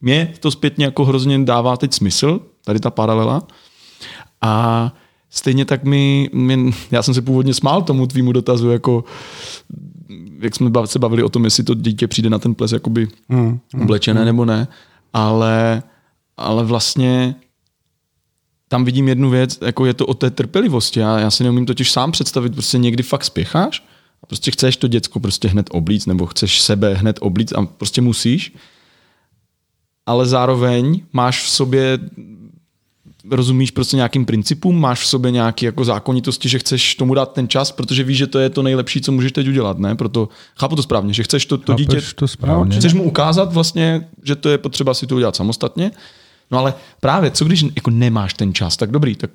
mě 0.00 0.32
to 0.40 0.50
zpětně 0.50 0.84
jako 0.84 1.04
hrozně 1.04 1.44
dává 1.44 1.76
teď 1.76 1.94
smysl, 1.94 2.40
tady 2.64 2.80
ta 2.80 2.90
paralela. 2.90 3.42
A 4.40 4.94
stejně 5.30 5.64
tak 5.64 5.84
mi, 5.84 6.30
mi 6.32 6.72
já 6.90 7.02
jsem 7.02 7.14
se 7.14 7.22
původně 7.22 7.54
smál 7.54 7.82
tomu 7.82 8.06
tvýmu 8.06 8.32
dotazu, 8.32 8.70
jako 8.70 9.04
jak 10.40 10.54
jsme 10.54 10.70
se 10.84 10.98
bavili 10.98 11.22
o 11.22 11.28
tom, 11.28 11.44
jestli 11.44 11.64
to 11.64 11.74
dítě 11.74 12.08
přijde 12.08 12.30
na 12.30 12.38
ten 12.38 12.54
ples 12.54 12.72
jakoby 12.72 13.08
Mm, 13.28 13.60
oblečené 13.82 14.24
nebo 14.24 14.44
ne, 14.44 14.68
ale, 15.12 15.82
ale 16.36 16.64
vlastně 16.64 17.34
tam 18.68 18.84
vidím 18.84 19.08
jednu 19.08 19.30
věc, 19.30 19.58
jako 19.66 19.86
je 19.86 19.94
to 19.94 20.06
o 20.06 20.14
té 20.14 20.30
trpělivosti. 20.30 21.00
Já, 21.00 21.18
já 21.18 21.30
si 21.30 21.44
neumím 21.44 21.66
totiž 21.66 21.92
sám 21.92 22.12
představit, 22.12 22.52
prostě 22.52 22.78
někdy 22.78 23.02
fakt 23.02 23.24
spěcháš 23.24 23.84
a 24.22 24.26
prostě 24.26 24.50
chceš 24.50 24.76
to 24.76 24.88
děcko 24.88 25.20
prostě 25.20 25.48
hned 25.48 25.66
oblíct, 25.72 26.06
nebo 26.06 26.26
chceš 26.26 26.60
sebe 26.60 26.94
hned 26.94 27.18
oblíct 27.20 27.52
a 27.52 27.66
prostě 27.66 28.00
musíš, 28.00 28.54
ale 30.06 30.26
zároveň 30.26 31.02
máš 31.12 31.44
v 31.44 31.48
sobě 31.48 31.98
rozumíš 33.30 33.70
prostě 33.70 33.96
nějakým 33.96 34.24
principům, 34.26 34.80
máš 34.80 35.00
v 35.00 35.06
sobě 35.06 35.30
nějaké 35.30 35.66
jako 35.66 35.84
zákonitosti, 35.84 36.48
že 36.48 36.58
chceš 36.58 36.94
tomu 36.94 37.14
dát 37.14 37.32
ten 37.32 37.48
čas, 37.48 37.72
protože 37.72 38.04
víš, 38.04 38.18
že 38.18 38.26
to 38.26 38.38
je 38.38 38.50
to 38.50 38.62
nejlepší, 38.62 39.00
co 39.00 39.12
můžeš 39.12 39.32
teď 39.32 39.48
udělat, 39.48 39.78
ne? 39.78 39.94
Proto 39.94 40.28
chápu 40.56 40.76
to 40.76 40.82
správně, 40.82 41.12
že 41.12 41.22
chceš 41.22 41.46
to, 41.46 41.58
to 41.58 41.72
Chápeš 41.72 41.86
dítě 41.86 42.00
to 42.14 42.28
správně? 42.28 42.76
Chceš 42.76 42.94
mu 42.94 43.02
ukázat 43.02 43.52
vlastně, 43.52 44.08
že 44.22 44.36
to 44.36 44.48
je 44.48 44.58
potřeba 44.58 44.94
si 44.94 45.06
to 45.06 45.16
udělat 45.16 45.36
samostatně. 45.36 45.90
No 46.50 46.58
ale 46.58 46.74
právě, 47.00 47.30
co 47.30 47.44
když 47.44 47.64
jako 47.76 47.90
nemáš 47.90 48.34
ten 48.34 48.54
čas, 48.54 48.76
tak 48.76 48.90
dobrý, 48.90 49.14
tak, 49.14 49.30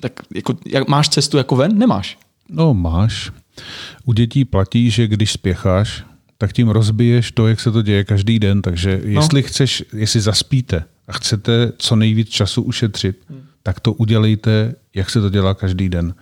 tak 0.00 0.12
jako, 0.34 0.54
jak, 0.66 0.88
máš 0.88 1.08
cestu 1.08 1.36
jako 1.36 1.56
ven? 1.56 1.78
Nemáš. 1.78 2.18
No 2.48 2.74
máš. 2.74 3.32
U 4.04 4.12
dětí 4.12 4.44
platí, 4.44 4.90
že 4.90 5.06
když 5.06 5.32
spěcháš, 5.32 6.04
tak 6.38 6.52
tím 6.52 6.68
rozbiješ 6.68 7.32
to, 7.32 7.48
jak 7.48 7.60
se 7.60 7.72
to 7.72 7.82
děje 7.82 8.04
každý 8.04 8.38
den. 8.38 8.62
Takže 8.62 9.00
jestli 9.04 9.42
chceš, 9.42 9.84
jestli 9.92 10.20
zaspíte 10.20 10.84
a 11.10 11.12
chcete 11.12 11.72
co 11.78 11.96
nejvíc 11.96 12.28
času 12.28 12.62
ušetřit, 12.62 13.16
tak 13.62 13.80
to 13.80 13.92
udělejte, 13.92 14.74
jak 14.94 15.10
se 15.10 15.20
to 15.20 15.30
dělá 15.30 15.54
každý 15.54 15.88
den. 15.88 16.14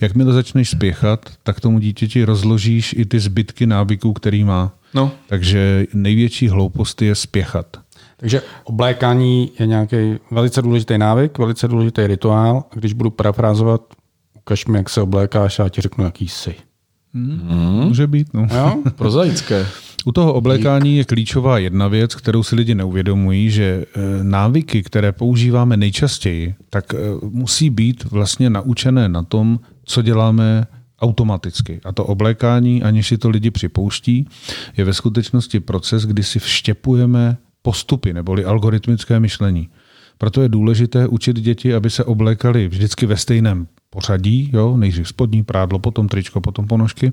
Jakmile 0.00 0.32
začneš 0.32 0.70
spěchat, 0.70 1.30
tak 1.42 1.60
tomu 1.60 1.78
dítěti 1.78 2.24
rozložíš 2.24 2.94
i 2.98 3.04
ty 3.04 3.20
zbytky 3.20 3.66
návyků, 3.66 4.12
který 4.12 4.44
má. 4.44 4.72
No. 4.94 5.12
Takže 5.26 5.86
největší 5.94 6.48
hloupost 6.48 7.02
je 7.02 7.14
spěchat. 7.14 7.76
Takže 8.16 8.42
oblékání 8.64 9.50
je 9.58 9.66
nějaký 9.66 9.96
velice 10.30 10.62
důležitý 10.62 10.98
návyk, 10.98 11.38
velice 11.38 11.68
důležitý 11.68 12.06
rituál. 12.06 12.64
A 12.70 12.74
když 12.74 12.92
budu 12.92 13.10
parafrázovat, 13.10 13.80
ukaž 14.36 14.66
mi, 14.66 14.78
jak 14.78 14.90
se 14.90 15.00
oblékáš 15.00 15.58
a 15.58 15.62
já 15.62 15.68
ti 15.68 15.80
řeknu, 15.80 16.04
jaký 16.04 16.28
jsi. 16.28 16.54
Hmm. 17.14 17.84
Může 17.86 18.06
být, 18.06 18.34
no. 18.34 18.46
Jo? 18.56 18.82
Prozaické. 18.96 19.66
U 20.04 20.12
toho 20.12 20.32
oblékání 20.34 20.96
je 20.96 21.04
klíčová 21.04 21.58
jedna 21.58 21.88
věc, 21.88 22.14
kterou 22.14 22.42
si 22.42 22.56
lidi 22.56 22.74
neuvědomují, 22.74 23.50
že 23.50 23.64
eh, 23.64 24.00
návyky, 24.24 24.82
které 24.82 25.12
používáme 25.12 25.76
nejčastěji, 25.76 26.54
tak 26.70 26.94
eh, 26.94 26.98
musí 27.22 27.70
být 27.70 28.04
vlastně 28.04 28.50
naučené 28.50 29.08
na 29.08 29.22
tom, 29.22 29.60
co 29.84 30.02
děláme 30.02 30.66
automaticky. 31.00 31.80
A 31.84 31.92
to 31.92 32.04
oblékání, 32.04 32.82
aniž 32.82 33.08
si 33.08 33.18
to 33.18 33.30
lidi 33.30 33.50
připouští, 33.50 34.28
je 34.76 34.84
ve 34.84 34.92
skutečnosti 34.94 35.60
proces, 35.60 36.06
kdy 36.06 36.22
si 36.22 36.38
vštěpujeme 36.38 37.36
postupy 37.62 38.12
neboli 38.12 38.44
algoritmické 38.44 39.20
myšlení. 39.20 39.68
Proto 40.18 40.42
je 40.42 40.48
důležité 40.48 41.08
učit 41.08 41.40
děti, 41.40 41.74
aby 41.74 41.90
se 41.90 42.04
oblékali 42.04 42.68
vždycky 42.68 43.06
ve 43.06 43.16
stejném 43.16 43.66
pořadí, 43.90 44.50
jo? 44.52 44.76
nejdřív 44.76 45.08
spodní 45.08 45.42
prádlo, 45.42 45.78
potom 45.78 46.08
tričko, 46.08 46.40
potom 46.40 46.66
ponožky. 46.66 47.12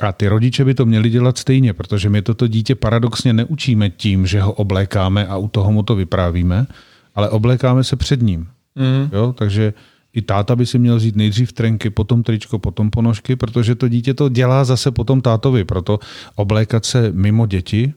A 0.00 0.12
ty 0.12 0.28
rodiče 0.28 0.64
by 0.64 0.74
to 0.74 0.86
měli 0.86 1.10
dělat 1.10 1.38
stejně, 1.38 1.72
protože 1.72 2.10
my 2.10 2.22
toto 2.22 2.46
dítě 2.46 2.74
paradoxně 2.74 3.32
neučíme 3.32 3.90
tím, 3.90 4.26
že 4.26 4.40
ho 4.40 4.52
oblékáme 4.52 5.26
a 5.26 5.36
u 5.36 5.48
toho 5.48 5.72
mu 5.72 5.82
to 5.82 5.96
vyprávíme, 5.96 6.66
ale 7.14 7.30
oblékáme 7.30 7.84
se 7.84 7.96
před 7.96 8.22
ním. 8.22 8.48
Mm. 8.74 9.10
Jo? 9.12 9.32
Takže 9.32 9.74
i 10.12 10.22
táta 10.22 10.56
by 10.56 10.66
si 10.66 10.78
měl 10.78 10.96
vzít 10.96 11.16
nejdřív 11.16 11.52
trenky, 11.52 11.90
potom 11.90 12.22
tričko, 12.22 12.58
potom 12.58 12.90
ponožky, 12.90 13.36
protože 13.36 13.74
to 13.74 13.88
dítě 13.88 14.14
to 14.14 14.28
dělá 14.28 14.64
zase 14.64 14.90
potom 14.90 15.20
tátovi. 15.20 15.64
Proto 15.64 15.98
oblékat 16.34 16.84
se 16.84 17.12
mimo 17.12 17.46
děti 17.46 17.92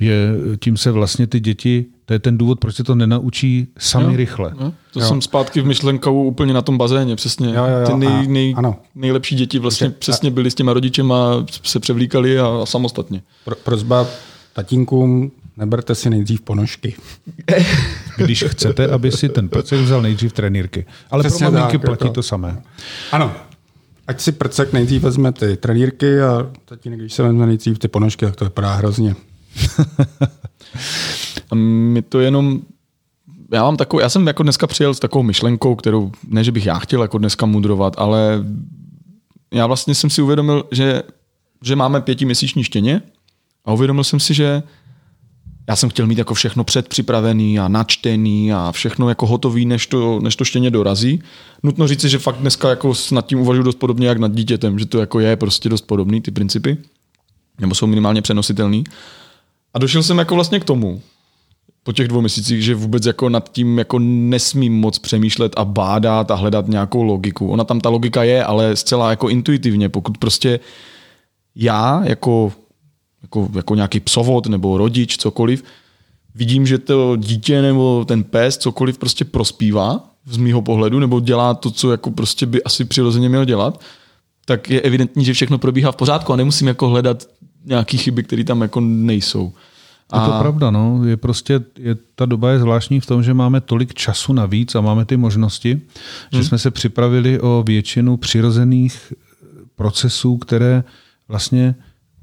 je, 0.00 0.28
tím 0.60 0.76
se 0.76 0.90
vlastně 0.90 1.26
ty 1.26 1.40
děti, 1.40 1.84
to 2.06 2.12
je 2.12 2.18
ten 2.18 2.38
důvod, 2.38 2.60
proč 2.60 2.74
se 2.76 2.84
to 2.84 2.94
nenaučí 2.94 3.66
sami 3.78 4.04
Jo. 4.04 4.10
jo. 4.10 4.16
rychle. 4.16 4.52
No, 4.60 4.72
to 4.92 5.00
Jo. 5.00 5.06
jsem 5.06 5.22
zpátky 5.22 5.60
v 5.60 5.66
myšlenkou 5.66 6.24
úplně 6.24 6.52
na 6.54 6.62
tom 6.62 6.78
bazéně, 6.78 7.16
přesně. 7.16 7.46
Jo, 7.48 7.54
jo, 7.54 7.78
jo, 7.80 7.86
Ty 7.86 7.92
a- 7.92 7.96
nej, 7.96 8.28
nej, 8.28 8.54
ano. 8.56 8.76
nejlepší 8.94 9.34
děti 9.36 9.58
vlastně 9.58 9.86
Takže- 9.88 9.98
přesně 9.98 10.30
byly 10.30 10.50
s 10.50 10.54
těma 10.54 10.72
rodičema, 10.72 11.46
se 11.62 11.80
převlíkali 11.80 12.38
a, 12.38 12.46
a 12.62 12.66
samostatně. 12.66 13.22
Pro, 13.44 13.54
prozba 13.56 14.06
tatínkům, 14.52 15.30
neberte 15.56 15.94
si 15.94 16.10
nejdřív 16.10 16.40
ponožky. 16.40 16.94
Když 18.16 18.42
chcete, 18.48 18.88
aby 18.88 19.12
si 19.12 19.28
ten 19.28 19.48
prcek 19.48 19.80
vzal 19.80 20.02
nejdřív 20.02 20.32
trenýrky. 20.32 20.86
Ale 21.10 21.22
Přesně 21.24 21.46
pro 21.46 21.52
maminky 21.54 21.78
tak, 21.78 21.86
platí 21.86 22.04
jako. 22.04 22.14
to 22.14 22.22
samé. 22.22 22.62
Ano. 23.12 23.32
Ať 24.06 24.20
si 24.20 24.32
prcek 24.32 24.72
nejdřív 24.72 25.02
vezme 25.02 25.32
ty 25.32 25.56
trenýrky 25.56 26.20
a 26.20 26.50
tatínek, 26.64 27.00
když 27.00 27.12
se 27.12 27.22
vezme 27.22 27.46
nejdřív 27.46 27.78
ty 27.78 27.88
ponožky, 27.88 28.24
tak 28.24 28.36
to 28.36 28.44
vypadá 28.44 28.74
hrozně. 28.74 29.14
A 31.50 31.54
my 31.54 32.02
to 32.02 32.20
jenom 32.20 32.60
já 33.52 33.62
mám 33.62 33.76
takovou, 33.76 34.00
já 34.00 34.08
jsem 34.08 34.26
jako 34.26 34.42
dneska 34.42 34.66
přijel 34.66 34.94
s 34.94 35.00
takovou 35.00 35.22
myšlenkou, 35.22 35.74
kterou, 35.74 36.12
ne, 36.28 36.44
že 36.44 36.52
bych 36.52 36.66
já 36.66 36.78
chtěl 36.78 37.02
jako 37.02 37.18
dneska 37.18 37.46
mudrovat, 37.46 37.94
ale 37.98 38.44
já 39.54 39.66
vlastně 39.66 39.94
jsem 39.94 40.10
si 40.10 40.22
uvědomil, 40.22 40.64
že, 40.70 41.02
že 41.62 41.76
máme 41.76 42.00
pětiměsíční 42.00 42.64
štěně 42.64 43.02
a 43.64 43.72
uvědomil 43.72 44.04
jsem 44.04 44.20
si, 44.20 44.34
že 44.34 44.62
já 45.68 45.76
jsem 45.76 45.90
chtěl 45.90 46.06
mít 46.06 46.18
jako 46.18 46.34
všechno 46.34 46.64
předpřipravený 46.64 47.58
a 47.58 47.68
načtený 47.68 48.52
a 48.52 48.72
všechno 48.72 49.08
jako 49.08 49.26
hotový, 49.26 49.66
než 49.66 49.86
to, 49.86 50.20
než 50.20 50.36
to 50.36 50.44
štěně 50.44 50.70
dorazí. 50.70 51.22
Nutno 51.62 51.88
říci, 51.88 52.08
že 52.08 52.18
fakt 52.18 52.36
dneska 52.36 52.70
jako 52.70 52.92
nad 53.12 53.26
tím 53.26 53.38
uvažuji 53.38 53.62
dost 53.62 53.78
podobně 53.78 54.08
jak 54.08 54.18
nad 54.18 54.32
dítětem, 54.32 54.78
že 54.78 54.86
to 54.86 54.98
jako 54.98 55.20
je 55.20 55.36
prostě 55.36 55.68
dost 55.68 55.82
podobný, 55.82 56.20
ty 56.20 56.30
principy, 56.30 56.76
nebo 57.60 57.74
jsou 57.74 57.86
minimálně 57.86 58.22
přenositelný. 58.22 58.84
A 59.76 59.78
došel 59.78 60.02
jsem 60.02 60.18
jako 60.18 60.34
vlastně 60.34 60.60
k 60.60 60.64
tomu, 60.64 61.00
po 61.82 61.92
těch 61.92 62.08
dvou 62.08 62.20
měsících, 62.20 62.62
že 62.62 62.74
vůbec 62.74 63.06
jako 63.06 63.28
nad 63.28 63.52
tím 63.52 63.78
jako 63.78 63.98
nesmím 63.98 64.80
moc 64.80 64.98
přemýšlet 64.98 65.52
a 65.56 65.64
bádat 65.64 66.30
a 66.30 66.34
hledat 66.34 66.68
nějakou 66.68 67.02
logiku. 67.02 67.48
Ona 67.48 67.64
tam 67.64 67.80
ta 67.80 67.88
logika 67.88 68.24
je, 68.24 68.44
ale 68.44 68.76
zcela 68.76 69.10
jako 69.10 69.28
intuitivně, 69.28 69.88
pokud 69.88 70.18
prostě 70.18 70.60
já 71.54 72.04
jako 72.04 72.52
jako, 73.22 73.48
jako 73.56 73.74
nějaký 73.74 74.00
psovod 74.00 74.46
nebo 74.46 74.78
rodič, 74.78 75.16
cokoliv, 75.16 75.64
vidím, 76.34 76.66
že 76.66 76.78
to 76.78 77.16
dítě 77.16 77.62
nebo 77.62 78.04
ten 78.08 78.24
pes 78.24 78.58
cokoliv 78.58 78.98
prostě 78.98 79.24
prospívá 79.24 80.10
z 80.26 80.36
mýho 80.36 80.62
pohledu, 80.62 80.98
nebo 80.98 81.20
dělá 81.20 81.54
to, 81.54 81.70
co 81.70 81.90
jako 81.90 82.10
prostě 82.10 82.46
by 82.46 82.62
asi 82.62 82.84
přirozeně 82.84 83.28
měl 83.28 83.44
dělat, 83.44 83.80
tak 84.44 84.70
je 84.70 84.80
evidentní, 84.80 85.24
že 85.24 85.32
všechno 85.32 85.58
probíhá 85.58 85.92
v 85.92 85.96
pořádku 85.96 86.32
a 86.32 86.36
nemusím 86.36 86.66
jako 86.68 86.88
hledat 86.88 87.26
nějaké 87.66 87.96
chyby, 87.96 88.22
které 88.22 88.44
tam 88.44 88.62
jako 88.62 88.80
nejsou. 88.80 89.52
A... 90.10 90.20
Je 90.22 90.32
to 90.32 90.38
pravda, 90.38 90.70
no. 90.70 91.04
Je 91.04 91.16
prostě, 91.16 91.60
je, 91.78 91.96
ta 92.14 92.26
doba 92.26 92.50
je 92.50 92.58
zvláštní 92.58 93.00
v 93.00 93.06
tom, 93.06 93.22
že 93.22 93.34
máme 93.34 93.60
tolik 93.60 93.94
času 93.94 94.32
navíc 94.32 94.74
a 94.74 94.80
máme 94.80 95.04
ty 95.04 95.16
možnosti, 95.16 95.72
hmm. 95.72 95.82
že 96.32 96.44
jsme 96.44 96.58
se 96.58 96.70
připravili 96.70 97.40
o 97.40 97.64
většinu 97.66 98.16
přirozených 98.16 99.12
procesů, 99.74 100.36
které 100.36 100.84
vlastně 101.28 101.74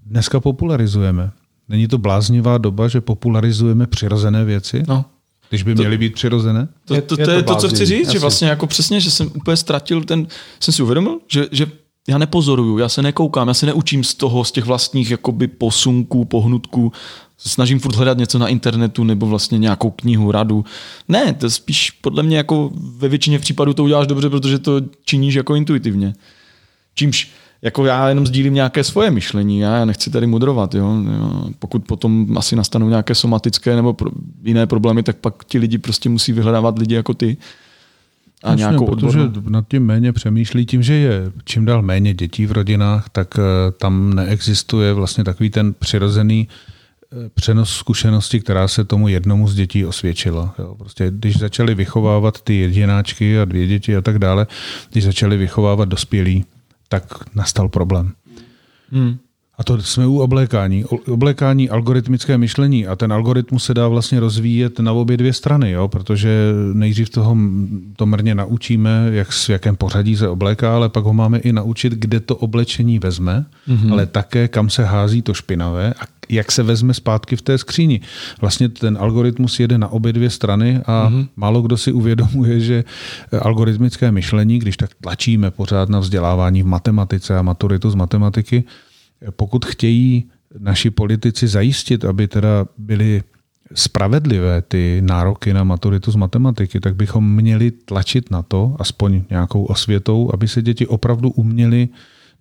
dneska 0.06 0.40
popularizujeme. 0.40 1.32
Není 1.70 1.88
to 1.88 1.98
bláznivá 1.98 2.58
doba, 2.58 2.88
že 2.88 3.02
popularizujeme 3.02 3.88
přirozené 3.88 4.46
věci? 4.46 4.84
No. 4.88 5.06
Když 5.50 5.64
by 5.64 5.76
to, 5.76 5.82
měly 5.82 5.98
být 5.98 6.14
přirozené? 6.14 6.68
To, 6.86 6.96
to, 6.96 7.18
to, 7.18 7.26
to 7.26 7.32
je 7.32 7.44
to, 7.44 7.56
co 7.56 7.70
chci 7.70 7.86
říct, 7.86 8.08
Asi. 8.08 8.14
že 8.14 8.20
vlastně 8.20 8.48
jako 8.48 8.68
přesně, 8.68 9.00
že 9.00 9.12
jsem 9.12 9.32
úplně 9.36 9.58
ztratil 9.58 10.04
ten, 10.04 10.28
jsem 10.60 10.74
si 10.74 10.84
uvědomil, 10.84 11.20
že, 11.28 11.48
že 11.52 11.68
já 12.08 12.18
nepozoruju, 12.18 12.78
já 12.78 12.90
se 12.90 13.02
nekoukám, 13.02 13.48
já 13.48 13.54
se 13.54 13.66
neučím 13.66 14.04
z 14.04 14.14
toho, 14.14 14.44
z 14.44 14.52
těch 14.52 14.66
vlastních 14.66 15.12
jakoby 15.12 15.48
posunků, 15.48 16.26
pohnutků, 16.26 16.92
snažím 17.38 17.80
furt 17.80 17.96
hledat 17.96 18.18
něco 18.18 18.40
na 18.40 18.48
internetu 18.48 19.04
nebo 19.04 19.26
vlastně 19.26 19.58
nějakou 19.60 19.92
knihu, 19.92 20.32
radu. 20.32 20.66
Ne, 21.08 21.34
to 21.34 21.50
spíš 21.50 21.92
podle 21.92 22.24
mě 22.24 22.38
jako 22.38 22.72
ve 22.74 23.08
většině 23.08 23.40
případů 23.40 23.74
to 23.74 23.84
uděláš 23.84 24.08
dobře, 24.08 24.30
protože 24.30 24.60
to 24.60 24.82
činíš 25.06 25.34
jako 25.34 25.56
intuitivně. 25.56 26.14
Čímž 26.96 27.32
jako 27.62 27.86
já 27.86 28.10
jenom 28.10 28.28
sdílím 28.28 28.54
nějaké 28.54 28.84
svoje 28.84 29.12
myšlení, 29.12 29.60
já 29.60 29.86
nechci 29.86 30.10
tady 30.10 30.28
mudrovat. 30.28 30.76
Jo? 30.76 30.96
Pokud 31.60 31.86
potom 31.86 32.38
asi 32.38 32.56
nastanou 32.56 32.90
nějaké 32.90 33.16
somatické 33.16 33.76
nebo 33.76 33.96
jiné 34.44 34.68
problémy, 34.68 35.04
tak 35.04 35.18
pak 35.18 35.46
ti 35.46 35.58
lidi 35.58 35.78
prostě 35.78 36.10
musí 36.10 36.34
vyhledávat 36.34 36.80
lidi 36.80 36.96
jako 36.96 37.14
ty. 37.14 37.38
A 38.44 38.52
Jasně, 38.52 38.62
nějakou 38.62 38.86
protože 38.86 39.22
odbornou. 39.22 39.50
nad 39.50 39.68
tím 39.68 39.86
méně 39.86 40.14
přemýšlí 40.14 40.66
tím, 40.66 40.84
že 40.84 40.94
je 40.94 41.32
čím 41.46 41.66
dál 41.66 41.82
méně 41.82 42.14
dětí 42.14 42.46
v 42.46 42.52
rodinách, 42.52 43.10
tak 43.10 43.40
eh, 43.40 43.72
tam 43.72 44.14
neexistuje 44.14 44.94
vlastně 44.94 45.24
takový 45.24 45.50
ten 45.50 45.74
přirozený 45.74 46.48
eh, 46.48 47.30
přenos 47.34 47.76
zkušenosti, 47.76 48.40
která 48.40 48.68
se 48.68 48.84
tomu 48.84 49.08
jednomu 49.08 49.48
z 49.48 49.56
dětí 49.56 49.86
osvědčila. 49.86 50.56
Jo, 50.60 50.76
prostě 50.76 51.08
když 51.10 51.40
začali 51.40 51.76
vychovávat 51.76 52.42
ty 52.42 52.54
jedináčky 52.60 53.40
a 53.40 53.46
dvě 53.46 53.68
děti 53.68 53.96
a 53.96 54.02
tak 54.02 54.20
dále, 54.20 54.48
když 54.92 55.04
začali 55.04 55.38
vychovávat 55.38 55.90
dospělí, 55.90 56.46
tak 56.90 57.04
nastal 57.36 57.70
problém. 57.70 58.12
Hmm. 58.92 59.18
A 59.64 59.66
to 59.66 59.82
jsme 59.82 60.08
u 60.08 60.20
oblékání. 60.20 60.86
Oblékání 60.86 61.70
algoritmické 61.70 62.38
myšlení 62.38 62.88
a 62.88 62.96
ten 62.96 63.14
algoritmus 63.14 63.64
se 63.64 63.74
dá 63.74 63.88
vlastně 63.88 64.20
rozvíjet 64.20 64.80
na 64.80 64.92
obě 64.92 65.18
dvě 65.18 65.34
strany, 65.34 65.72
jo? 65.72 65.88
protože 65.88 66.52
nejdřív 66.74 67.10
toho 67.10 67.38
to 67.96 68.06
mrně 68.06 68.36
naučíme, 68.36 69.10
jak, 69.12 69.30
v 69.30 69.50
jakém 69.50 69.76
pořadí 69.76 70.16
se 70.16 70.30
obléká, 70.30 70.76
ale 70.76 70.90
pak 70.90 71.04
ho 71.04 71.14
máme 71.14 71.40
i 71.40 71.54
naučit, 71.54 71.94
kde 71.94 72.20
to 72.20 72.36
oblečení 72.36 73.00
vezme, 73.00 73.46
mm-hmm. 73.68 73.92
ale 73.92 74.06
také 74.06 74.48
kam 74.48 74.70
se 74.70 74.84
hází 74.84 75.22
to 75.22 75.34
špinavé 75.34 75.94
a 75.94 76.04
jak 76.30 76.52
se 76.52 76.64
vezme 76.64 76.94
zpátky 76.94 77.36
v 77.36 77.42
té 77.42 77.58
skříni. 77.58 78.02
Vlastně 78.42 78.70
ten 78.70 78.98
algoritmus 79.00 79.60
jede 79.60 79.78
na 79.78 79.88
obě 79.88 80.14
dvě 80.14 80.30
strany 80.30 80.82
a 80.86 81.10
mm-hmm. 81.10 81.28
málo 81.36 81.62
kdo 81.62 81.78
si 81.78 81.92
uvědomuje, 81.92 82.60
že 82.60 82.84
algoritmické 83.42 84.12
myšlení, 84.12 84.60
když 84.60 84.78
tak 84.78 84.90
tlačíme 85.02 85.52
pořád 85.52 85.90
na 85.90 86.00
vzdělávání 86.00 86.64
v 86.64 86.66
matematice 86.66 87.38
a 87.38 87.42
maturitu 87.42 87.90
z 87.90 87.96
matematiky, 87.96 88.64
pokud 89.32 89.66
chtějí 89.66 90.30
naši 90.60 90.90
politici 90.90 91.48
zajistit, 91.48 92.06
aby 92.06 92.28
teda 92.28 92.66
byly 92.78 93.24
spravedlivé 93.74 94.62
ty 94.62 95.02
nároky 95.06 95.54
na 95.54 95.64
maturitu 95.64 96.12
z 96.12 96.16
matematiky, 96.16 96.80
tak 96.80 96.96
bychom 96.96 97.36
měli 97.36 97.72
tlačit 97.72 98.32
na 98.32 98.42
to, 98.42 98.76
aspoň 98.80 99.24
nějakou 99.30 99.64
osvětou, 99.64 100.30
aby 100.34 100.48
se 100.48 100.62
děti 100.62 100.88
opravdu 100.88 101.30
uměli 101.30 101.90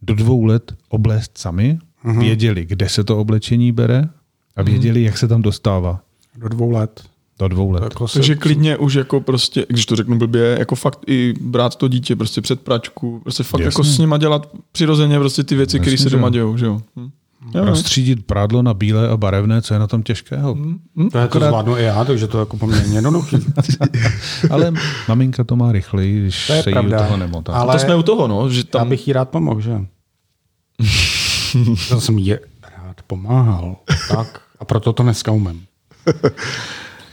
do 0.03 0.15
dvou 0.15 0.45
let 0.45 0.75
oblést 0.89 1.39
sami, 1.39 1.79
uh-huh. 2.05 2.21
věděli, 2.21 2.67
kde 2.67 2.89
se 2.89 3.05
to 3.05 3.19
oblečení 3.19 3.73
bere 3.73 4.09
a 4.57 4.63
věděli, 4.63 5.01
uh-huh. 5.01 5.05
jak 5.05 5.19
se 5.19 5.29
tam 5.29 5.43
dostává. 5.43 6.01
Do 6.37 6.49
dvou 6.49 6.71
let. 6.71 7.03
Do 7.43 7.49
dvou 7.49 7.71
let. 7.71 7.83
Jako 7.83 8.09
se... 8.09 8.19
Takže 8.19 8.35
klidně 8.35 8.77
už 8.77 8.95
jako 8.95 9.21
prostě, 9.21 9.67
když 9.69 9.87
to 9.87 9.97
řeknu 9.97 10.19
blbě, 10.19 10.57
jako 10.59 10.75
fakt 10.75 10.99
i 11.07 11.35
brát 11.41 11.77
to 11.77 11.89
dítě 11.89 12.17
prostě 12.17 12.41
před 12.41 12.61
pračku, 12.61 13.21
prostě 13.23 13.43
fakt 13.43 13.61
Jasně. 13.61 13.67
jako 13.67 13.85
s 13.85 13.99
nima 13.99 14.19
dělat 14.19 14.49
přirozeně 14.73 15.19
prostě 15.19 15.45
ty 15.45 15.55
věci, 15.55 15.81
které 15.81 15.99
se 15.99 16.11
doma 16.11 16.31
dějou, 16.31 16.57
že 16.57 16.67
jo. 16.67 16.81
Hm. 16.97 17.11
Rozstřídit 17.55 18.27
prádlo 18.27 18.63
na 18.63 18.75
bílé 18.75 19.09
a 19.09 19.17
barevné, 19.17 19.63
co 19.63 19.75
je 19.75 19.81
na 19.81 19.87
tom 19.87 20.03
těžkého. 20.03 20.55
Hm. 20.55 20.79
Hm. 20.97 21.09
To 21.09 21.19
je 21.19 21.25
Akorát... 21.25 21.47
to 21.47 21.51
zvládnu 21.51 21.77
i 21.77 21.83
já, 21.83 22.05
takže 22.05 22.27
to 22.27 22.39
je 22.39 22.43
jako 22.43 22.57
poměrně 22.57 22.95
jednoduchý. 22.95 23.37
ale 24.51 24.73
maminka 25.09 25.45
to 25.45 25.57
má 25.57 25.73
rychleji, 25.73 26.21
když 26.21 26.47
to 26.47 26.63
se 26.63 26.71
jí 26.71 26.87
u 26.87 26.91
toho 26.91 27.17
nemotá. 27.17 27.53
Ale 27.53 27.73
to 27.73 27.79
jsme 27.79 27.97
u 27.97 28.03
toho, 28.03 28.29
no. 28.29 28.51
Že 28.51 28.65
tam... 28.65 28.81
Já 28.81 28.91
bych 28.91 29.07
jí 29.07 29.13
rád 29.13 29.29
pomohl, 29.29 29.61
že? 29.61 29.73
to 31.89 32.01
jsem 32.01 32.19
jí 32.19 32.35
rád 32.77 32.97
pomáhal. 33.07 33.77
Tak. 34.09 34.41
A 34.59 34.65
proto 34.65 34.93
to 34.93 35.03
dneska 35.03 35.33
umím. 35.33 35.65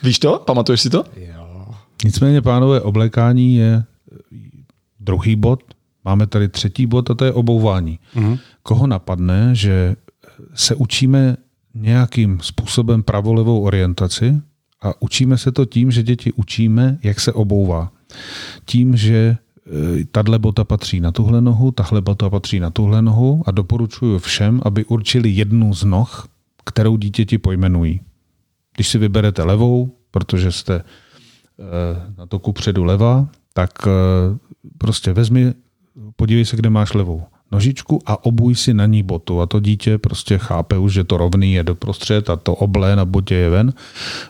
Víš 0.04 0.20
to? 0.20 0.44
Pamatuješ 0.46 0.82
si 0.82 0.90
to? 0.90 1.04
Jo. 1.16 1.68
Nicméně, 2.06 2.42
pánové, 2.42 2.82
oblékání 2.82 3.56
je 3.56 3.84
druhý 5.00 5.36
bod. 5.36 5.64
Máme 6.06 6.28
tady 6.28 6.50
třetí 6.50 6.86
bod 6.86 7.10
a 7.10 7.14
to 7.14 7.26
je 7.26 7.34
obouvání. 7.34 8.00
Uh-huh. 8.16 8.40
Koho 8.64 8.88
napadne, 8.88 9.56
že 9.56 9.96
se 10.54 10.76
učíme 10.76 11.38
nějakým 11.74 12.40
způsobem 12.42 13.04
pravolevou 13.04 13.62
orientaci 13.62 14.42
a 14.82 15.02
učíme 15.02 15.38
se 15.38 15.52
to 15.52 15.66
tím, 15.66 15.92
že 15.92 16.04
děti 16.04 16.34
učíme, 16.34 16.98
jak 17.04 17.20
se 17.20 17.34
obouvá. 17.34 17.92
Tím, 18.66 18.98
že 18.98 19.16
e, 19.16 19.38
tahle 20.12 20.40
bota 20.40 20.64
patří 20.64 21.00
na 21.00 21.12
tuhle 21.12 21.42
nohu, 21.42 21.72
tahle 21.72 22.02
bota 22.02 22.30
patří 22.30 22.60
na 22.60 22.70
tuhle 22.70 23.02
nohu 23.02 23.44
a 23.46 23.52
doporučuji 23.52 24.20
všem, 24.20 24.62
aby 24.66 24.86
určili 24.86 25.30
jednu 25.30 25.74
z 25.74 25.84
noh, 25.84 26.28
kterou 26.66 26.98
dítěti 26.98 27.38
pojmenují. 27.38 28.00
Když 28.80 28.90
si 28.90 28.98
vyberete 28.98 29.44
levou, 29.44 29.92
protože 30.12 30.52
jste 30.52 30.76
eh, 30.76 30.84
na 32.18 32.26
to 32.26 32.40
kupředu 32.40 32.84
leva, 32.84 33.28
tak 33.54 33.72
eh, 33.88 33.92
prostě 34.78 35.14
vezmi, 35.14 35.54
podívej 36.16 36.46
se, 36.46 36.56
kde 36.56 36.70
máš 36.70 36.94
levou 36.94 37.24
nožičku 37.52 38.00
a 38.06 38.26
obuj 38.26 38.56
si 38.56 38.74
na 38.74 38.86
ní 38.86 39.04
botu. 39.04 39.42
A 39.42 39.46
to 39.46 39.60
dítě 39.60 39.98
prostě 39.98 40.38
chápe 40.38 40.78
už, 40.78 40.94
že 40.94 41.04
to 41.04 41.18
rovný 41.18 41.54
je 41.54 41.64
doprostřed 41.64 42.30
a 42.30 42.36
to 42.36 42.56
oblé 42.56 42.96
na 42.96 43.06
botě 43.06 43.36
je 43.36 43.50
ven. 43.50 43.74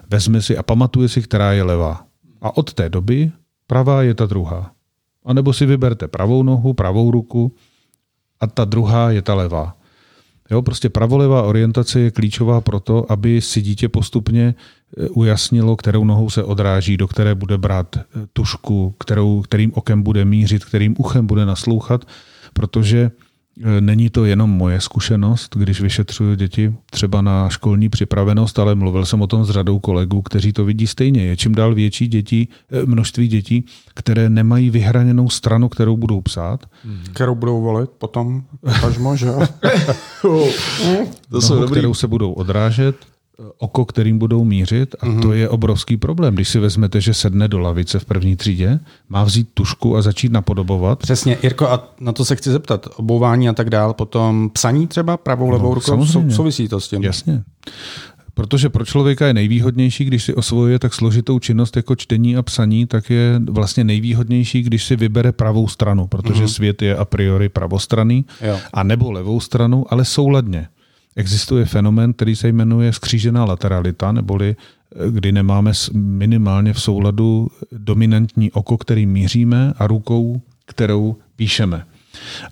Vezme 0.10 0.42
si 0.42 0.58
a 0.58 0.64
pamatuje 0.64 1.10
si, 1.10 1.22
která 1.22 1.54
je 1.54 1.64
levá. 1.64 2.06
A 2.42 2.58
od 2.58 2.74
té 2.74 2.90
doby 2.90 3.32
pravá 3.68 4.02
je 4.04 4.14
ta 4.14 4.26
druhá. 4.26 4.72
A 5.26 5.34
nebo 5.34 5.54
si 5.54 5.66
vyberte 5.66 6.08
pravou 6.08 6.44
nohu, 6.44 6.74
pravou 6.74 7.12
ruku 7.12 7.56
a 8.40 8.48
ta 8.48 8.66
druhá 8.66 9.12
je 9.12 9.22
ta 9.22 9.34
levá. 9.36 9.78
Jo, 10.52 10.62
prostě 10.62 10.90
pravolevá 10.90 11.44
orientace 11.44 12.00
je 12.00 12.12
klíčová 12.12 12.62
pro 12.62 12.80
to, 12.80 13.12
aby 13.12 13.42
si 13.42 13.62
dítě 13.62 13.90
postupně 13.90 14.56
e, 14.98 15.10
ujasnilo, 15.10 15.76
kterou 15.76 16.06
nohou 16.06 16.30
se 16.30 16.44
odráží, 16.44 16.98
do 16.98 17.08
které 17.08 17.36
bude 17.36 17.58
brát 17.58 17.96
e, 17.96 18.02
tušku, 18.34 18.96
kterou, 19.00 19.42
kterým 19.42 19.72
okem 19.76 20.04
bude 20.04 20.26
mířit, 20.26 20.66
kterým 20.66 20.96
uchem 20.98 21.28
bude 21.28 21.46
naslouchat, 21.46 22.06
protože 22.54 23.12
není 23.80 24.10
to 24.10 24.26
jenom 24.26 24.50
moje 24.50 24.82
zkušenost, 24.82 25.56
když 25.56 25.82
vyšetřuju 25.82 26.36
děti 26.36 26.74
třeba 26.92 27.22
na 27.22 27.50
školní 27.50 27.90
připravenost, 27.90 28.60
ale 28.60 28.76
mluvil 28.76 29.06
jsem 29.06 29.22
o 29.22 29.28
tom 29.28 29.46
s 29.46 29.50
řadou 29.50 29.80
kolegů, 29.80 30.22
kteří 30.22 30.54
to 30.54 30.66
vidí 30.66 30.88
stejně. 30.88 31.26
Je 31.26 31.38
čím 31.38 31.56
dál 31.56 31.76
větší 31.76 32.08
děti, 32.08 32.48
e, 32.72 32.86
množství 32.86 33.28
dětí, 33.28 33.66
které 33.94 34.30
nemají 34.30 34.70
vyhraněnou 34.70 35.30
stranu, 35.30 35.70
kterou 35.70 35.98
budou 35.98 36.22
psát. 36.22 36.66
Hmm. 36.84 37.00
Kterou 37.14 37.36
budou 37.36 37.62
volit 37.62 37.90
potom, 37.90 38.44
až 38.64 38.98
že 39.16 39.28
to 41.32 41.42
jsou 41.42 41.56
dobrý. 41.56 41.72
kterou 41.72 41.94
se 41.94 42.08
budou 42.08 42.32
odrážet 42.32 42.96
oko, 43.58 43.86
kterým 43.86 44.20
budou 44.20 44.44
mířit 44.44 44.96
a 45.00 45.06
mm-hmm. 45.06 45.22
to 45.22 45.34
je 45.34 45.50
obrovský 45.50 45.98
problém. 45.98 46.36
Když 46.36 46.50
si 46.50 46.60
vezmete, 46.60 47.02
že 47.02 47.14
sedne 47.14 47.48
do 47.48 47.60
lavice 47.60 48.00
v 48.00 48.06
první 48.06 48.36
třídě, 48.36 48.80
má 49.10 49.24
vzít 49.24 49.50
tušku 49.54 49.98
a 49.98 50.02
začít 50.02 50.32
napodobovat. 50.32 51.00
Přesně, 51.00 51.38
Jirko, 51.44 51.68
a 51.68 51.94
na 52.00 52.12
to 52.12 52.26
se 52.26 52.36
chci 52.36 52.52
zeptat. 52.52 52.88
Obouvání 52.96 53.50
a 53.50 53.54
tak 53.54 53.70
dál, 53.70 53.94
potom 53.94 54.50
psaní 54.54 54.88
třeba 54.88 55.18
pravou, 55.18 55.50
levou 55.50 55.70
no, 55.70 55.74
rukou, 55.74 56.06
sou, 56.06 56.32
souvisí 56.32 56.68
to 56.68 56.80
s 56.80 56.88
tím? 56.90 57.04
Jasně. 57.04 57.44
Protože 58.34 58.70
pro 58.70 58.86
člověka 58.86 59.28
je 59.28 59.34
nejvýhodnější, 59.34 60.06
když 60.06 60.24
si 60.24 60.34
osvojuje 60.34 60.80
tak 60.80 60.94
složitou 60.94 61.40
činnost 61.40 61.76
jako 61.76 61.96
čtení 61.96 62.38
a 62.38 62.42
psaní, 62.42 62.86
tak 62.86 63.10
je 63.10 63.42
vlastně 63.50 63.84
nejvýhodnější, 63.84 64.64
když 64.64 64.84
si 64.84 64.96
vybere 64.96 65.32
pravou 65.32 65.68
stranu, 65.68 66.08
protože 66.08 66.44
mm-hmm. 66.44 66.54
svět 66.54 66.82
je 66.82 66.96
a 66.96 67.06
priori 67.06 67.50
pravostranný, 67.50 68.26
jo. 68.42 68.58
a 68.74 68.84
nebo 68.84 69.12
levou 69.12 69.40
stranu, 69.40 69.86
ale 69.90 70.06
souladně. 70.06 70.68
Existuje 71.16 71.66
fenomén, 71.66 72.14
který 72.14 72.36
se 72.36 72.48
jmenuje 72.48 72.94
skřížená 72.94 73.46
lateralita, 73.46 74.12
neboli 74.12 74.56
eh, 74.56 75.12
kdy 75.12 75.32
nemáme 75.32 75.72
minimálně 75.94 76.74
v 76.74 76.82
souladu 76.82 77.48
dominantní 77.72 78.52
oko, 78.52 78.78
který 78.78 79.06
míříme 79.06 79.74
a 79.78 79.88
rukou, 79.88 80.42
kterou 80.66 81.16
píšeme. 81.36 81.86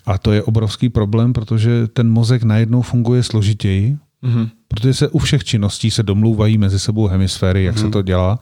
A 0.06 0.18
to 0.18 0.32
je 0.32 0.42
obrovský 0.42 0.88
problém, 0.88 1.32
protože 1.32 1.86
ten 1.86 2.10
mozek 2.10 2.42
najednou 2.42 2.82
funguje 2.82 3.22
složitěji, 3.22 3.98
mm-hmm. 4.22 4.50
protože 4.68 4.94
se 4.94 5.08
u 5.08 5.18
všech 5.18 5.44
činností 5.44 5.90
se 5.90 6.02
domlouvají 6.02 6.58
mezi 6.58 6.78
sebou 6.78 7.06
hemisféry, 7.06 7.64
jak 7.64 7.74
mm-hmm. 7.74 7.78
se 7.78 7.84
mhm. 7.84 7.92
to 7.92 8.02
dělá. 8.02 8.40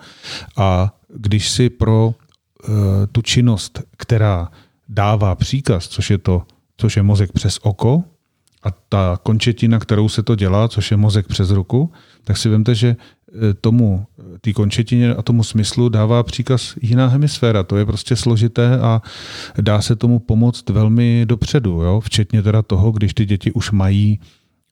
A 0.56 0.94
když 1.14 1.50
si 1.50 1.70
pro 1.70 2.06
uh, 2.08 2.74
tu 3.12 3.22
činnost, 3.22 3.82
která 3.96 4.48
dává 4.88 5.34
příkaz, 5.34 5.88
což 5.88 6.10
je 6.10 6.18
to, 6.18 6.42
což 6.76 6.96
je 6.96 7.02
mozek 7.02 7.32
přes 7.32 7.58
oko, 7.62 8.04
a 8.66 8.70
ta 8.88 9.18
končetina, 9.22 9.78
kterou 9.78 10.08
se 10.08 10.22
to 10.22 10.34
dělá, 10.34 10.68
což 10.68 10.90
je 10.90 10.96
mozek 10.96 11.26
přes 11.26 11.50
ruku, 11.50 11.92
tak 12.24 12.36
si 12.36 12.48
vemte, 12.48 12.74
že 12.74 12.88
e, 12.88 13.54
tomu, 13.54 14.06
té 14.40 14.52
končetině 14.52 15.14
a 15.14 15.22
tomu 15.22 15.44
smyslu 15.44 15.88
dává 15.88 16.22
příkaz 16.22 16.74
jiná 16.82 17.06
hemisféra. 17.06 17.62
To 17.62 17.76
je 17.76 17.86
prostě 17.86 18.16
složité 18.16 18.78
a 18.78 19.02
dá 19.60 19.80
se 19.80 19.96
tomu 19.96 20.18
pomoct 20.18 20.70
velmi 20.70 21.26
dopředu, 21.28 21.70
jo? 21.70 22.00
včetně 22.00 22.42
teda 22.42 22.62
toho, 22.62 22.92
když 22.92 23.14
ty 23.14 23.24
děti 23.24 23.52
už 23.52 23.70
mají 23.70 24.20